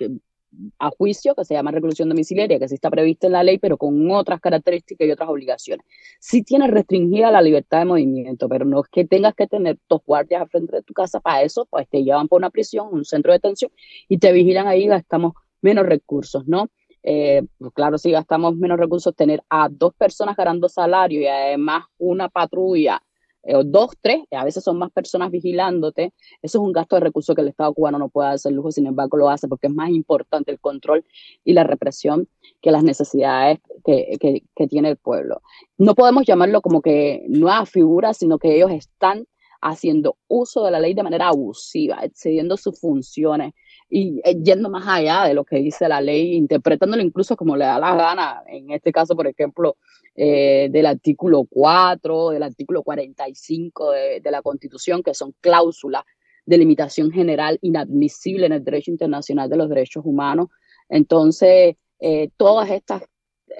[0.80, 3.78] a juicio, que se llama reclusión domiciliaria, que sí está prevista en la ley, pero
[3.78, 5.86] con otras características y otras obligaciones.
[6.20, 10.02] Sí tiene restringida la libertad de movimiento, pero no es que tengas que tener dos
[10.06, 13.06] guardias al frente de tu casa para eso, pues te llevan por una prisión, un
[13.06, 13.72] centro de detención
[14.10, 16.70] y te vigilan ahí, gastamos menos recursos, ¿no?
[17.04, 21.86] Eh, pues claro, si gastamos menos recursos, tener a dos personas ganando salario y además
[21.98, 23.02] una patrulla
[23.44, 27.36] o dos, tres, a veces son más personas vigilándote, eso es un gasto de recursos
[27.36, 29.90] que el Estado cubano no puede hacer lujo, sin embargo lo hace porque es más
[29.90, 31.06] importante el control
[31.44, 32.28] y la represión
[32.62, 35.42] que las necesidades que, que, que tiene el pueblo.
[35.78, 39.26] No podemos llamarlo como que nueva figura, sino que ellos están
[39.62, 43.54] haciendo uso de la ley de manera abusiva, excediendo sus funciones
[43.94, 47.66] y eh, yendo más allá de lo que dice la ley, interpretándolo incluso como le
[47.66, 48.42] da la gana.
[48.48, 49.76] En este caso, por ejemplo,
[50.16, 56.04] eh, del artículo 4, del artículo 45 de, de la Constitución, que son cláusulas
[56.46, 60.48] de limitación general inadmisible en el derecho internacional de los derechos humanos.
[60.88, 63.04] Entonces, eh, todas estas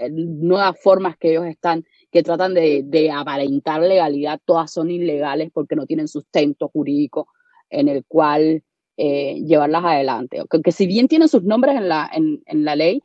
[0.10, 5.76] nuevas formas que ellos están, que tratan de, de, aparentar legalidad, todas son ilegales porque
[5.76, 7.28] no tienen sustento jurídico
[7.70, 8.64] en el cual
[8.98, 10.44] eh, llevarlas adelante.
[10.64, 13.02] Que, si bien tienen sus nombres en la, en, la ley,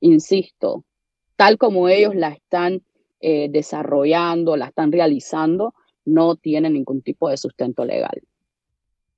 [0.00, 0.84] insisto,
[1.36, 2.82] tal como ellos la están
[3.20, 5.74] eh, desarrollando, la están realizando,
[6.04, 8.20] no tienen ningún tipo de sustento legal.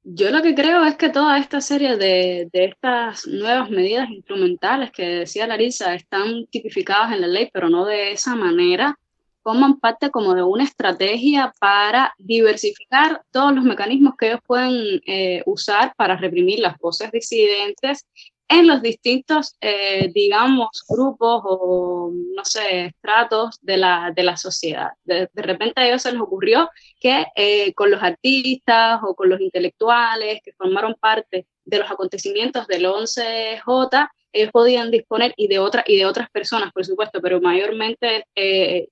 [0.05, 4.91] Yo lo que creo es que toda esta serie de, de, estas nuevas medidas instrumentales
[4.91, 8.99] que decía Larisa están tipificadas en la ley, pero no de esa manera,
[9.43, 15.43] forman parte como de una estrategia para diversificar todos los mecanismos que ellos pueden eh,
[15.47, 18.07] usar para reprimir las voces disidentes
[18.49, 24.91] en los distintos, eh, digamos, grupos o, no sé, estratos de la, de la sociedad.
[25.05, 26.69] De, de, repente a ellos se les ocurrió
[27.01, 32.67] que eh, con los artistas o con los intelectuales que formaron parte de los acontecimientos
[32.67, 37.41] del 11J, ellos podían disponer y de, otra, y de otras personas, por supuesto, pero
[37.41, 38.89] mayormente eh,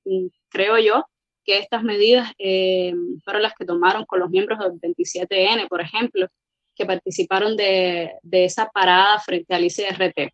[0.51, 1.05] creo yo
[1.45, 2.93] que estas medidas eh,
[3.25, 6.27] fueron las que tomaron con los miembros del 27N, por ejemplo,
[6.75, 10.33] que participaron de, de esa parada frente al ICRT.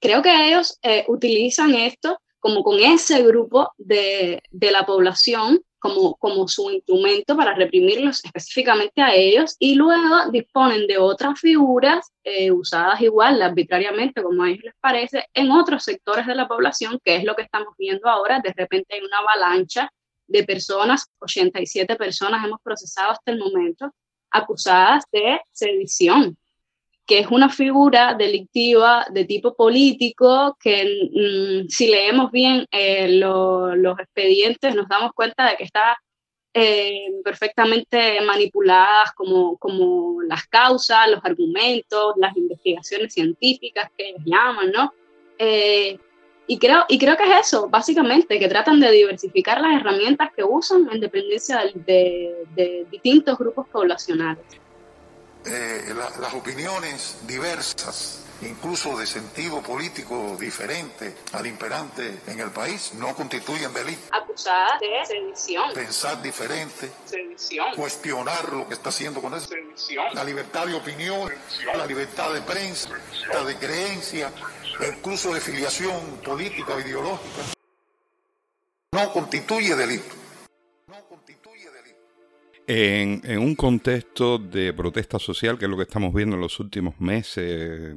[0.00, 6.16] Creo que ellos eh, utilizan esto como con ese grupo de, de la población como,
[6.16, 12.50] como su instrumento para reprimirlos específicamente a ellos y luego disponen de otras figuras eh,
[12.50, 17.16] usadas igual arbitrariamente como a ellos les parece en otros sectores de la población, que
[17.16, 18.40] es lo que estamos viendo ahora.
[18.40, 19.90] De repente hay una avalancha
[20.26, 23.90] de personas, 87 personas hemos procesado hasta el momento,
[24.30, 26.36] acusadas de sedición,
[27.08, 33.98] que es una figura delictiva de tipo político que mm, si leemos bien eh, los
[33.98, 35.96] expedientes nos damos cuenta de que está
[36.52, 44.92] eh, perfectamente manipuladas como, como las causas, los argumentos, las investigaciones científicas que llaman, ¿no?
[45.38, 45.98] Eh,
[46.46, 50.42] y creo, y creo que es eso, básicamente, que tratan de diversificar las herramientas que
[50.42, 54.44] usan en dependencia de, de, distintos grupos poblacionales.
[55.46, 63.14] Eh, las opiniones diversas, incluso de sentido político diferente al imperante en el país, no
[63.14, 64.02] constituyen delito.
[64.10, 65.72] Acusadas de sedición.
[65.72, 66.90] Pensar diferente.
[67.06, 67.74] Sedición.
[67.74, 69.48] Cuestionar lo que está haciendo con eso.
[69.48, 70.06] Sedición.
[70.14, 71.32] La libertad de opinión,
[71.74, 72.90] la libertad de prensa,
[73.32, 74.32] la de creencia
[74.86, 77.42] incluso de filiación política o ideológica,
[78.92, 80.14] no constituye delito.
[82.70, 87.00] En, un contexto de protesta social, que es lo que estamos viendo en los últimos
[87.00, 87.96] meses,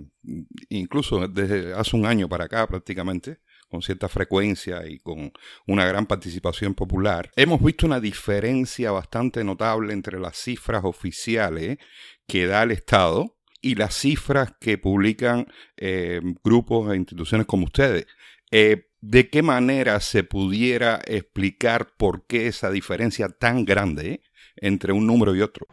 [0.70, 5.34] incluso desde hace un año para acá prácticamente, con cierta frecuencia y con
[5.68, 11.78] una gran participación popular, hemos visto una diferencia bastante notable entre las cifras oficiales
[12.26, 18.08] que da el Estado y las cifras que publican eh, grupos e instituciones como ustedes.
[18.52, 24.22] Eh, ¿De qué manera se pudiera explicar por qué esa diferencia tan grande
[24.62, 25.68] entre un número y otro?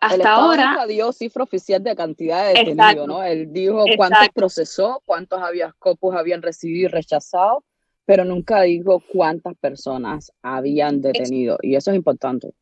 [0.00, 3.22] Hasta ahora nunca dio cifra oficial de cantidad de detenidos, ¿no?
[3.22, 7.64] Él dijo cuántos procesó, cuántos había copos habían recibido y rechazado,
[8.04, 12.52] pero nunca dijo cuántas personas habían detenido, y eso es importante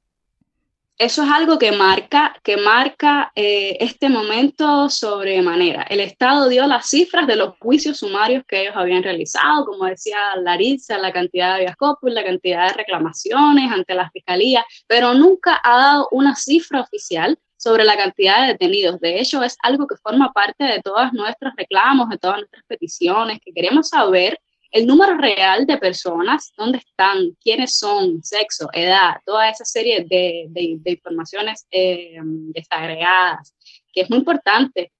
[0.99, 5.82] eso es algo que marca, que marca eh, este momento sobremanera.
[5.84, 10.18] El Estado dio las cifras de los juicios sumarios que ellos habían realizado, como decía
[10.36, 15.76] Larissa, la cantidad de corpus, la cantidad de reclamaciones ante la Fiscalía, pero nunca ha
[15.78, 19.01] dado una cifra oficial sobre la cantidad de detenidos.
[19.01, 23.38] De hecho, es algo que forma parte de todos nuestros reclamos, de todas nuestras peticiones,
[23.45, 24.38] que queremos saber
[24.70, 30.46] el número real de personas, dónde están, quiénes son, sexo, edad, toda esa serie de,
[30.48, 33.54] de, informaciones eh, desagregadas,
[33.92, 34.92] que es muy importante.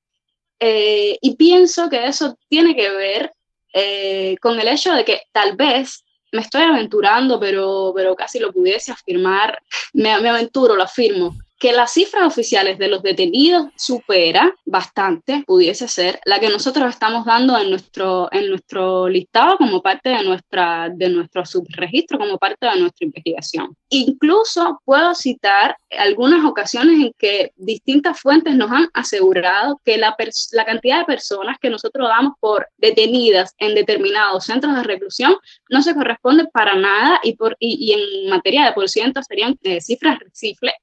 [0.59, 3.33] Eh, y pienso que eso tiene que ver
[3.73, 8.53] eh, con el hecho de que tal vez me estoy aventurando, pero, pero casi lo
[8.53, 9.61] pudiese afirmar,
[9.93, 15.89] me, me aventuro, lo afirmo, que las cifras oficiales de los detenidos supera bastante, pudiese
[15.89, 20.89] ser, la que nosotros estamos dando en nuestro, en nuestro listado como parte de, nuestra,
[20.89, 23.77] de nuestro subregistro, como parte de nuestra investigación.
[23.91, 30.17] Incluso puedo citar algunas ocasiones en que distintas fuentes nos han asegurado que la,
[30.53, 35.37] la cantidad de personas que nosotros damos por detenidas en determinados centros de reclusión
[35.69, 39.83] no se corresponde para nada y, por, y, en materia de por ciento serían eh,
[39.83, 40.19] cifras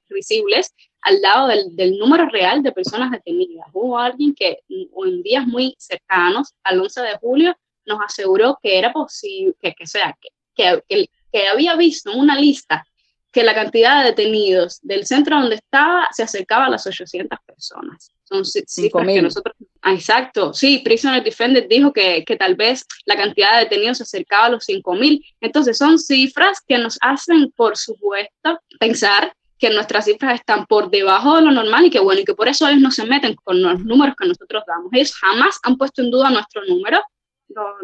[0.08, 0.67] risibles
[1.02, 3.66] al lado del, número real de personas detenidas.
[3.72, 7.56] Hubo alguien que en días muy cercanos al 11 de julio
[7.86, 10.16] nos aseguró que era posible, que, sea,
[10.54, 12.84] que, que, había visto una lista
[13.32, 18.10] que la cantidad de detenidos del centro donde estaba se acercaba a las 800 personas.
[18.24, 19.56] Son cifras que nosotros...
[19.80, 24.02] Ah, exacto, sí, Prisoner Defender dijo que, que, tal vez la cantidad de detenidos se
[24.02, 25.24] acercaba a los 5.000.
[25.40, 31.36] Entonces son cifras que nos hacen, por supuesto, pensar que nuestras cifras están por debajo
[31.36, 33.60] de lo normal y que bueno, y que por eso ellos no se meten con
[33.60, 34.92] los números que nosotros damos.
[34.92, 37.00] Ellos jamás han puesto en duda nuestro número.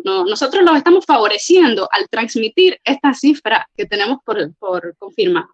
[0.05, 5.49] No, nosotros los estamos favoreciendo al transmitir esta cifra que tenemos por, por confirmada.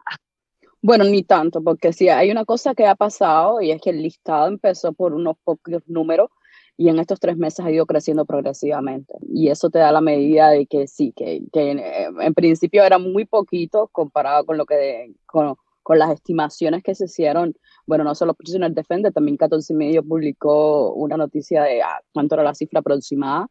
[0.83, 4.03] Bueno, ni tanto, porque sí, hay una cosa que ha pasado y es que el
[4.03, 6.31] listado empezó por unos pocos números
[6.77, 9.15] y en estos tres meses ha ido creciendo progresivamente.
[9.29, 13.27] Y eso te da la medida de que sí, que, que en, principio era muy
[13.27, 15.57] poquito comparado con lo que, con,
[15.91, 17.53] con las estimaciones que se hicieron,
[17.85, 22.37] bueno, no solo Prisoner Defender, también 14 y medio publicó una noticia de ah, cuánto
[22.37, 23.49] era la cifra aproximada,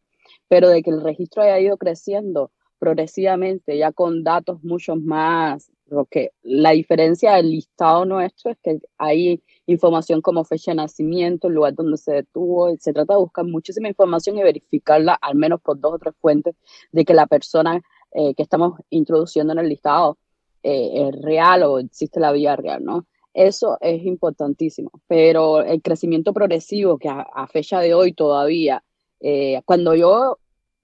[0.48, 6.30] pero de que el registro haya ido creciendo progresivamente, ya con datos mucho más, porque
[6.42, 11.74] la diferencia del listado nuestro es que hay información como fecha de nacimiento, el lugar
[11.74, 15.92] donde se detuvo, se trata de buscar muchísima información y verificarla al menos por dos
[15.92, 16.56] o tres fuentes
[16.90, 17.82] de que la persona
[18.12, 20.16] eh, que estamos introduciendo en el listado
[20.62, 23.06] eh, es real o existe la vida real, ¿no?
[23.32, 28.82] Eso es importantísimo, pero el crecimiento progresivo que a, fecha de hoy todavía,
[29.20, 30.38] eh, cuando yo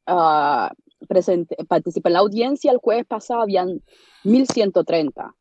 [0.07, 0.69] uh,
[1.69, 3.83] participé en la audiencia el jueves pasado, habían
[4.25, 5.35] 1130.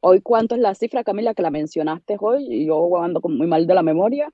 [0.00, 2.46] Hoy, ¿cuánto es la cifra, Camila, que la mencionaste hoy?
[2.48, 4.30] Y yo ando muy mal de la memoria.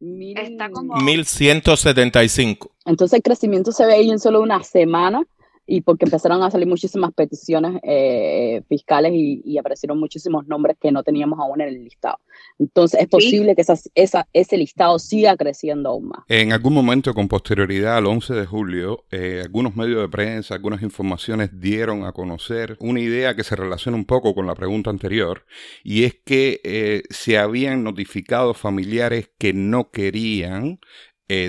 [0.00, 0.96] Está como...
[0.96, 2.70] 1175.
[2.84, 5.26] Entonces el crecimiento se ve ahí en solo una semana
[5.66, 11.02] y porque empezaron a salir muchísimas peticiones eh, fiscales y, aparecieron muchísimos nombres que no
[11.02, 12.18] teníamos aún en el listado.
[12.58, 13.62] Entonces es posible que
[13.94, 16.20] esa, ese listado siga creciendo aún más.
[16.28, 20.82] En algún momento con posterioridad al 11 de julio, eh, algunos medios de prensa, algunas
[20.82, 25.46] informaciones dieron a conocer una idea que se relaciona un poco con la pregunta anterior,
[25.82, 30.80] y es que eh, se habían notificado familiares que no querían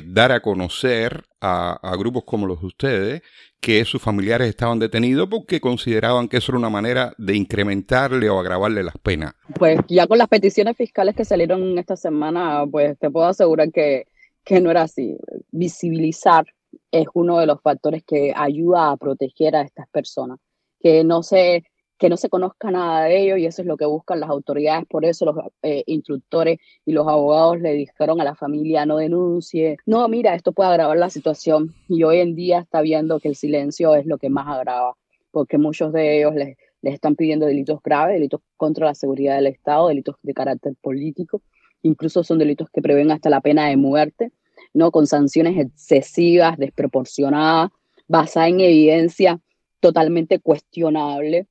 [0.06, 3.22] dar a conocer a, a, grupos como los de ustedes
[3.60, 8.40] que sus familiares estaban detenidos porque consideraban que eso era una manera de incrementarle o
[8.40, 9.34] agravarle las penas.
[9.58, 14.06] Pues ya con las peticiones fiscales que salieron esta semana, pues te puedo asegurar que,
[14.44, 15.18] que no era así.
[15.52, 16.46] Visibilizar
[16.92, 20.38] es uno de los factores que ayuda a proteger a estas personas,
[20.80, 21.64] que no se
[22.06, 24.86] que no se conozca nada de ellos y eso es lo que buscan las autoridades.
[24.88, 29.78] Por eso los eh, instructores y los abogados le dijeron a la familia no denuncie,
[29.88, 33.36] no, mira, esto puede agravar la situación y hoy en día está viendo que el
[33.36, 34.96] silencio es lo que más agrava,
[35.32, 39.48] porque muchos de ellos les, les están pidiendo delitos graves, delitos contra la seguridad del
[39.48, 41.42] Estado, delitos de carácter político,
[41.82, 44.32] incluso son delitos que prevén hasta la pena de muerte,
[44.76, 44.92] ¿no?
[44.92, 47.72] con sanciones excesivas, desproporcionadas,
[48.08, 49.40] basadas en evidencia
[49.80, 51.48] totalmente cuestionable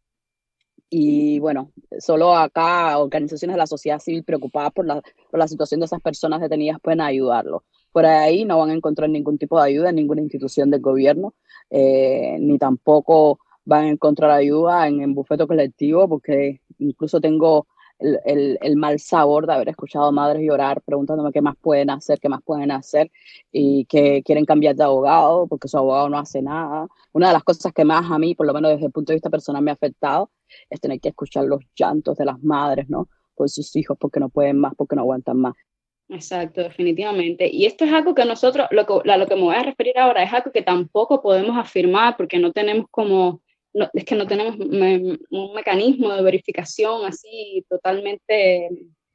[0.97, 5.81] y bueno, solo acá organizaciones de la sociedad civil preocupadas por la, por la situación
[5.81, 7.65] de esas personas detenidas pueden ayudarlo.
[7.91, 11.35] Por ahí no van a encontrar ningún tipo de ayuda en ninguna institución del gobierno,
[11.69, 17.67] eh, ni tampoco van a encontrar ayuda en, en bufeto colectivo, porque incluso tengo
[17.99, 22.29] el, el, mal sabor de haber escuchado madres llorar preguntándome qué más pueden hacer, qué
[22.29, 23.11] más pueden hacer
[23.51, 26.87] y que quieren cambiar de abogado porque su abogado no hace nada.
[27.13, 29.17] Una de las cosas que más a mí, por lo menos desde el punto de
[29.17, 30.31] vista personal, me ha afectado
[30.71, 33.09] es tener que escuchar los llantos de las madres, ¿no?
[33.35, 35.55] Por sus hijos porque no pueden más, porque no aguantan más.
[36.09, 37.49] Exacto, definitivamente.
[37.51, 39.99] Y esto es algo que nosotros, lo que, a lo que me voy a referir
[39.99, 43.41] ahora, es algo que tampoco podemos afirmar porque no tenemos como
[43.93, 48.69] es que no tenemos un mecanismo de verificación así totalmente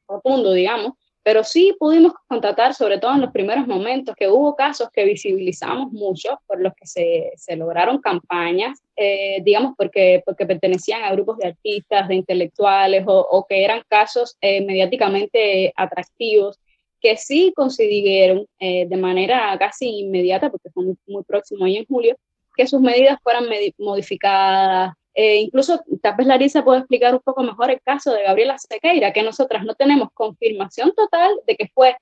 [0.05, 0.93] profundo, digamos,
[1.29, 5.91] pero sí pudimos constatar, sobre todo en los primeros momentos, que hubo casos que visibilizamos
[5.91, 11.37] mucho, por los que se, se lograron campañas, eh, digamos, porque, porque pertenecían a grupos
[11.37, 16.59] de artistas, de intelectuales, o, o que eran casos eh, mediáticamente atractivos,
[16.99, 21.85] que sí consiguieron eh, de manera casi inmediata, porque fue muy, muy próximo ahí en
[21.85, 22.17] julio,
[22.57, 23.45] que sus medidas fueran
[23.77, 24.93] modificadas.
[25.21, 29.11] Eh, incluso, tal vez Larisa puede explicar un poco mejor el caso de Gabriela Sequeira,
[29.11, 31.97] que nosotras no tenemos confirmación total de que fue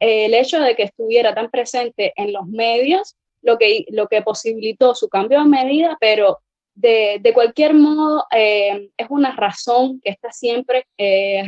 [0.00, 4.20] eh, el hecho de que estuviera tan presente en los medios lo que, lo que
[4.20, 6.40] posibilitó su cambio de medida, pero
[6.74, 10.88] de, de cualquier modo eh, es una razón que está siempre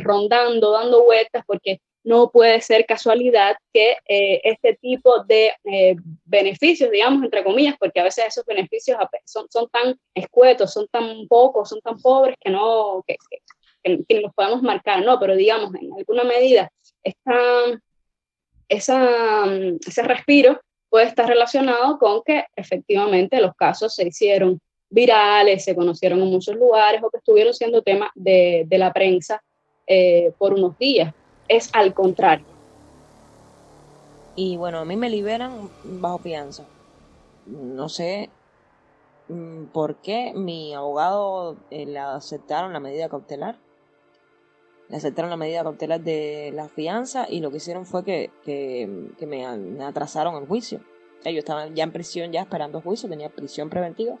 [0.01, 5.95] rondando, dando vueltas, porque no puede ser casualidad que eh, este tipo de eh,
[6.25, 11.27] beneficios, digamos, entre comillas, porque a veces esos beneficios son, son tan escuetos, son tan
[11.27, 13.15] pocos, son tan pobres que no, que,
[14.07, 16.71] que, los podemos marcar, no, pero digamos, en alguna medida,
[17.03, 17.35] esta,
[18.67, 19.45] esa,
[19.87, 26.23] ese respiro puede estar relacionado con que efectivamente los casos se hicieron virales, se conocieron
[26.23, 29.43] en muchos lugares o que estuvieron siendo tema de, de la prensa
[29.85, 31.13] eh, por unos días
[31.49, 32.45] es al contrario.
[34.35, 36.63] Y bueno, a mí me liberan bajo fianza.
[37.45, 38.29] No sé
[39.27, 43.57] mm, por qué mi abogado eh, le aceptaron la medida cautelar.
[44.87, 49.25] Le aceptaron la medida cautelar de la fianza y lo que hicieron fue que, que,
[49.27, 49.45] me,
[49.83, 50.79] atrasaron el juicio.
[51.25, 54.17] Ellos estaban ya en prisión, ya esperando juicio, tenía prisión preventiva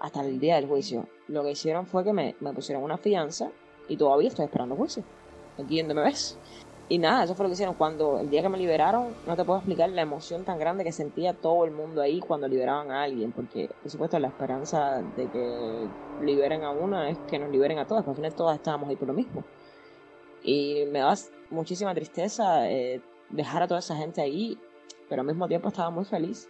[0.00, 1.08] hasta el día del juicio.
[1.26, 3.50] Lo que hicieron fue que me, me pusieron una fianza
[3.88, 5.02] y todavía estoy esperando juicio.
[5.58, 6.38] Aquí donde me ves.
[6.90, 7.74] Y nada, eso fue lo que hicieron.
[7.74, 10.92] Cuando el día que me liberaron, no te puedo explicar la emoción tan grande que
[10.92, 13.32] sentía todo el mundo ahí cuando liberaban a alguien.
[13.32, 15.88] Porque, por supuesto, la esperanza de que
[16.22, 18.04] liberen a uno es que nos liberen a todas.
[18.04, 19.44] Porque al final todas estábamos ahí por lo mismo.
[20.42, 21.14] Y me da
[21.50, 24.58] muchísima tristeza eh, dejar a toda esa gente ahí.
[25.10, 26.48] Pero al mismo tiempo estaba muy feliz.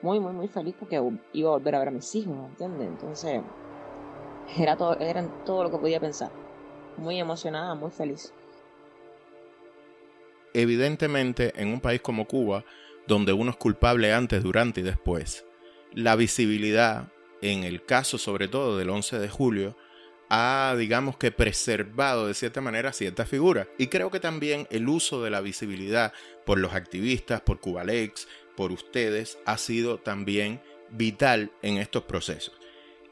[0.00, 1.02] Muy, muy, muy feliz porque
[1.34, 2.88] iba a volver a ver a mis hijos, ¿entiendes?
[2.88, 3.42] Entonces,
[4.56, 6.30] era todo, eran todo lo que podía pensar.
[6.96, 8.32] Muy emocionada, muy feliz
[10.60, 12.64] evidentemente en un país como Cuba,
[13.06, 15.44] donde uno es culpable antes, durante y después,
[15.92, 19.76] la visibilidad, en el caso sobre todo del 11 de julio,
[20.28, 23.68] ha, digamos que, preservado de cierta manera cierta figura.
[23.78, 26.12] Y creo que también el uso de la visibilidad
[26.44, 28.26] por los activistas, por Cubalex,
[28.56, 32.54] por ustedes, ha sido también vital en estos procesos.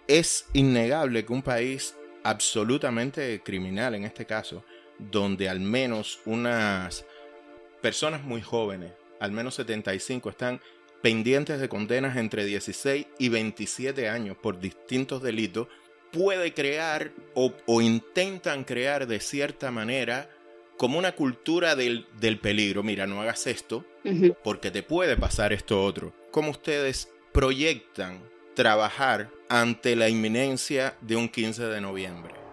[0.08, 4.64] Es innegable que un país absolutamente criminal en este caso,
[4.98, 7.04] donde al menos unas
[7.84, 10.58] personas muy jóvenes, al menos 75, están
[11.02, 15.68] pendientes de condenas entre 16 y 27 años por distintos delitos,
[16.10, 20.30] puede crear o, intentan crear de cierta manera
[20.78, 22.06] como una cultura del,
[22.40, 22.82] peligro.
[22.82, 23.84] Mira, no hagas esto
[24.42, 26.14] porque te puede pasar esto otro.
[26.30, 28.18] ¿Cómo ustedes proyectan
[28.54, 32.43] trabajar ante la inminencia de un 15 de noviembre?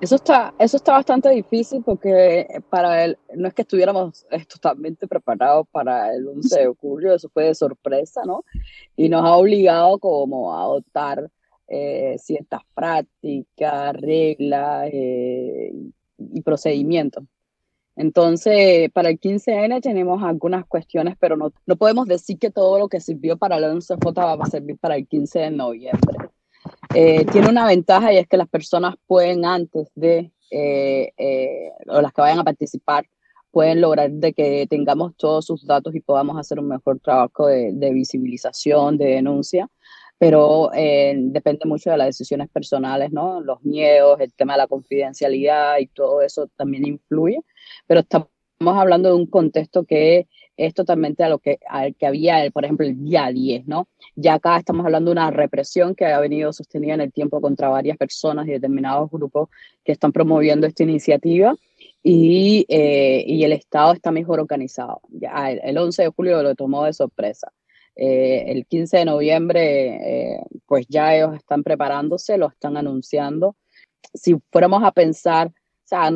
[0.00, 5.66] Eso está, eso está bastante difícil porque para él, no es que estuviéramos totalmente preparados
[5.70, 8.44] para el 11 de julio, eso fue de sorpresa, ¿no?
[8.96, 11.30] Y nos ha obligado como a adoptar
[11.68, 15.72] eh, ciertas prácticas, reglas eh,
[16.16, 17.24] y procedimientos.
[17.94, 22.88] Entonces, para el 15N tenemos algunas cuestiones, pero no, no podemos decir que todo lo
[22.88, 26.30] que sirvió para el 11J va a servir para el 15 de noviembre.
[26.94, 32.00] Eh, tiene una ventaja y es que las personas pueden antes de, eh, eh, o
[32.00, 33.06] las que vayan a participar,
[33.52, 37.90] pueden lograr de que tengamos todos sus datos y podamos hacer un mejor trabajo de,
[37.92, 39.68] visibilización, de denuncia,
[40.18, 43.40] pero depende mucho de las decisiones personales, ¿no?
[43.40, 47.40] Los miedos, el tema de la confidencialidad y todo eso también influye,
[47.86, 48.28] pero estamos
[48.60, 50.28] hablando de un contexto que
[50.60, 53.88] es totalmente a lo que, al que había, por ejemplo, el día 10, ¿no?
[54.14, 57.68] Ya acá estamos hablando de una represión que ha venido sostenida en el tiempo contra
[57.68, 59.48] varias personas y determinados grupos
[59.82, 61.54] que están promoviendo esta iniciativa
[62.02, 65.00] y, eh, y el Estado está mejor organizado.
[65.08, 67.50] Ya, el, 11 de julio lo tomó de sorpresa.
[67.96, 73.56] Eh, el 15 de noviembre, eh, pues ya ellos están preparándose, lo están anunciando.
[74.12, 75.52] Si fuéramos a pensar, o
[75.84, 76.12] sea,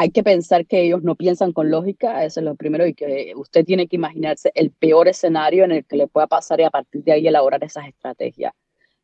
[0.00, 3.32] hay que pensar que ellos no piensan con lógica, eso es lo primero, y que
[3.34, 6.70] usted tiene que imaginarse el peor escenario en el que le pueda pasar y a
[6.70, 8.52] partir de ahí elaborar esas estrategias.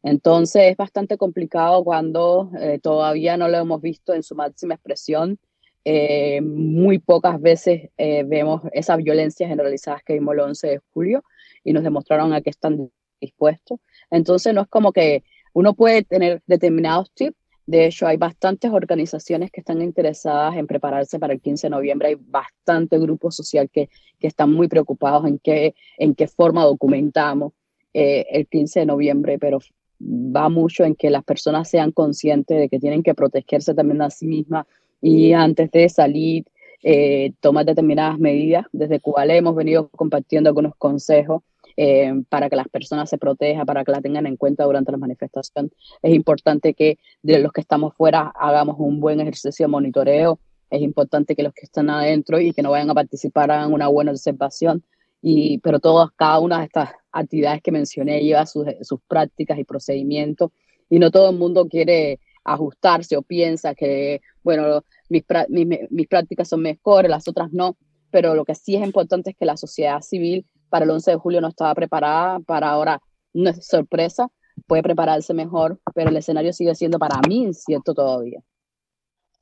[0.05, 5.40] Entonces es bastante complicado cuando eh, todavía no lo hemos visto en su máxima expresión.
[5.84, 11.24] Eh, muy pocas veces eh, vemos esas violencias generalizadas que vimos el 11 de julio
[11.64, 12.88] y nos demostraron a qué están
[13.20, 13.80] dispuestos.
[14.12, 15.24] Entonces no es como que
[15.55, 17.36] uno puede tener determinados tips,
[17.67, 22.09] de hecho, hay bastantes organizaciones que están interesadas en prepararse para el 15 de noviembre.
[22.09, 23.89] Hay bastante grupo social que,
[24.21, 27.53] que están muy preocupados en qué, en qué forma documentamos
[27.95, 29.61] eh, el 15 de noviembre, pero
[30.01, 34.11] va mucho en que las personas sean conscientes de que tienen que protegerse también a
[34.11, 34.67] sí mismas
[35.01, 36.45] y antes de salir
[36.83, 38.67] eh, tomar determinadas medidas.
[38.73, 41.43] Desde Cuba hemos venido compartiendo algunos consejos
[41.77, 44.99] eh, para que las personas se protejan, para que la tengan en cuenta durante la
[44.99, 45.72] manifestación.
[46.03, 50.39] Es importante que de los que estamos fuera hagamos un buen ejercicio de monitoreo.
[50.70, 53.89] Es importante que los que están adentro y que no vayan a participar hagan una
[53.89, 54.85] buena observación.
[55.20, 59.64] Y, pero todas, cada una de estas actividades que mencioné lleva sus, sus prácticas y
[59.64, 60.51] procedimientos.
[60.89, 66.49] Y no todo el mundo quiere ajustarse o piensa que, bueno, mis, mis, mis prácticas
[66.49, 67.77] son mejores, las otras no.
[68.11, 71.17] Pero lo que sí es importante es que la sociedad civil para el 11 de
[71.17, 73.01] julio no estaba preparada, para ahora
[73.33, 74.29] no es sorpresa,
[74.67, 78.41] puede prepararse mejor, pero el escenario sigue siendo para mí incierto todavía.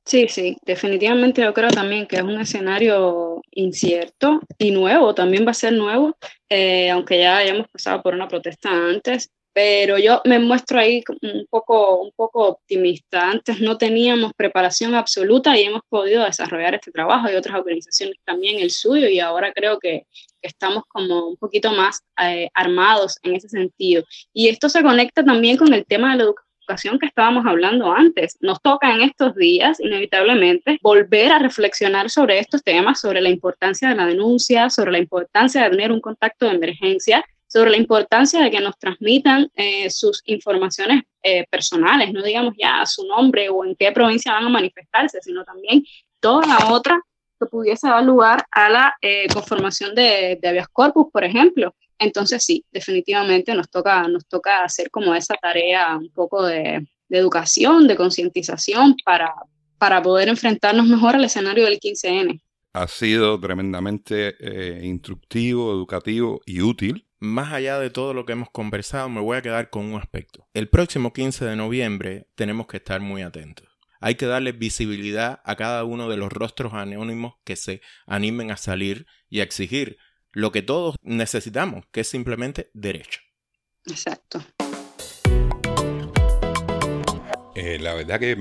[0.04, 5.52] Sí, sí, definitivamente yo creo también que es un escenario incierto y nuevo, también va
[5.52, 6.16] a ser nuevo,
[6.48, 11.46] eh, aunque ya hayamos pasado por una protesta antes, pero yo me muestro ahí un
[11.50, 13.30] poco, un poco optimista.
[13.30, 18.60] Antes no teníamos preparación absoluta y hemos podido desarrollar este trabajo y otras organizaciones también
[18.60, 20.06] el suyo y ahora creo que,
[20.42, 24.04] estamos como un poquito más eh, armados en ese sentido.
[24.32, 28.36] Y esto se conecta también con el tema de la educación que estábamos hablando antes.
[28.40, 33.88] Nos toca en estos días, inevitablemente, volver a reflexionar sobre estos temas, sobre la importancia
[33.88, 38.42] de la denuncia, sobre la importancia de tener un contacto de emergencia sobre la importancia
[38.42, 43.62] de que nos transmitan eh, sus informaciones eh, personales, no digamos ya su nombre o
[43.62, 45.84] en qué provincia van a manifestarse, sino también
[46.18, 46.98] toda la otra
[47.38, 51.74] que pudiese dar lugar a la eh, conformación de, de habeas corpus, por ejemplo.
[51.98, 57.86] Entonces sí, definitivamente nos toca, nos toca hacer como esa tarea un poco de, educación,
[57.86, 59.34] de concientización para,
[59.76, 62.40] para poder enfrentarnos mejor al escenario del 15N.
[62.72, 64.34] Ha sido tremendamente
[64.82, 69.42] instructivo, educativo y útil más allá de todo lo que hemos conversado, me voy a
[69.42, 70.48] quedar con un aspecto.
[70.54, 73.68] El próximo 15 de noviembre tenemos que estar muy atentos.
[74.00, 78.56] Hay que darle visibilidad a cada uno de los rostros anónimos que se animen a
[78.56, 79.98] salir y a exigir
[80.32, 83.20] lo que todos necesitamos, que es simplemente derecho.
[83.86, 84.42] Exacto.
[87.54, 88.32] Eh, la verdad que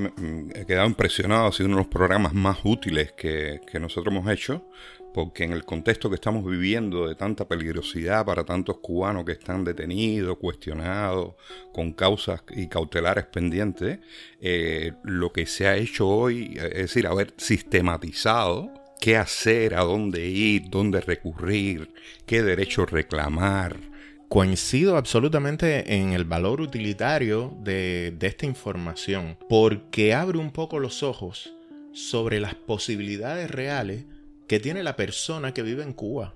[0.56, 4.28] he quedado impresionado, ha sido uno de los programas más útiles que, que nosotros hemos
[4.32, 4.68] hecho
[5.14, 9.64] porque en el contexto que estamos viviendo de tanta peligrosidad para tantos cubanos que están
[9.64, 11.36] detenidos, cuestionados,
[11.74, 14.00] con causas y cautelares pendientes,
[14.40, 20.28] eh, lo que se ha hecho hoy, es decir, haber sistematizado qué hacer, a dónde
[20.28, 21.92] ir, dónde recurrir,
[22.26, 23.78] qué derecho reclamar.
[24.30, 31.04] Coincido absolutamente en el valor utilitario de, de esta información, porque abre un poco los
[31.04, 31.54] ojos
[31.92, 34.06] sobre las posibilidades reales
[34.52, 36.36] que tiene la persona que vive en Cuba.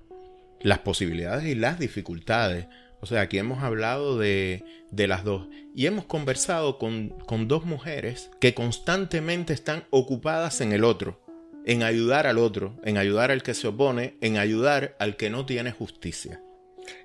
[0.62, 2.66] Las posibilidades y las dificultades.
[3.02, 5.48] O sea, aquí hemos hablado de, de las dos.
[5.74, 11.22] Y hemos conversado con, con dos mujeres que constantemente están ocupadas en el otro.
[11.66, 15.44] En ayudar al otro, en ayudar al que se opone, en ayudar al que no
[15.44, 16.40] tiene justicia.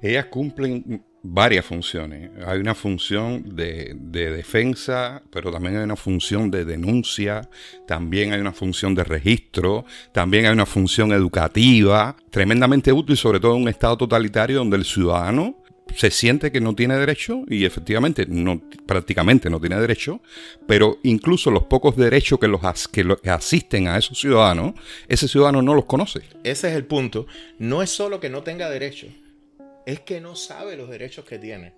[0.02, 2.32] Ellas cumplen varias funciones.
[2.46, 7.50] Hay una función de, de, defensa, pero también hay una función de denuncia,
[7.88, 13.56] también hay una función de registro, también hay una función educativa, tremendamente útil, sobre todo
[13.56, 15.62] en un Estado totalitario donde el ciudadano
[15.96, 20.22] se siente que no tiene derecho y efectivamente no, prácticamente no tiene derecho,
[20.68, 24.74] pero incluso los pocos derechos que los que, que asisten a esos ciudadanos,
[25.08, 26.22] ese ciudadano no los conoce.
[26.44, 27.28] Ese es el punto.
[27.60, 29.08] No es solo que no tenga derecho,
[29.86, 31.74] es que no sabe los derechos que tiene.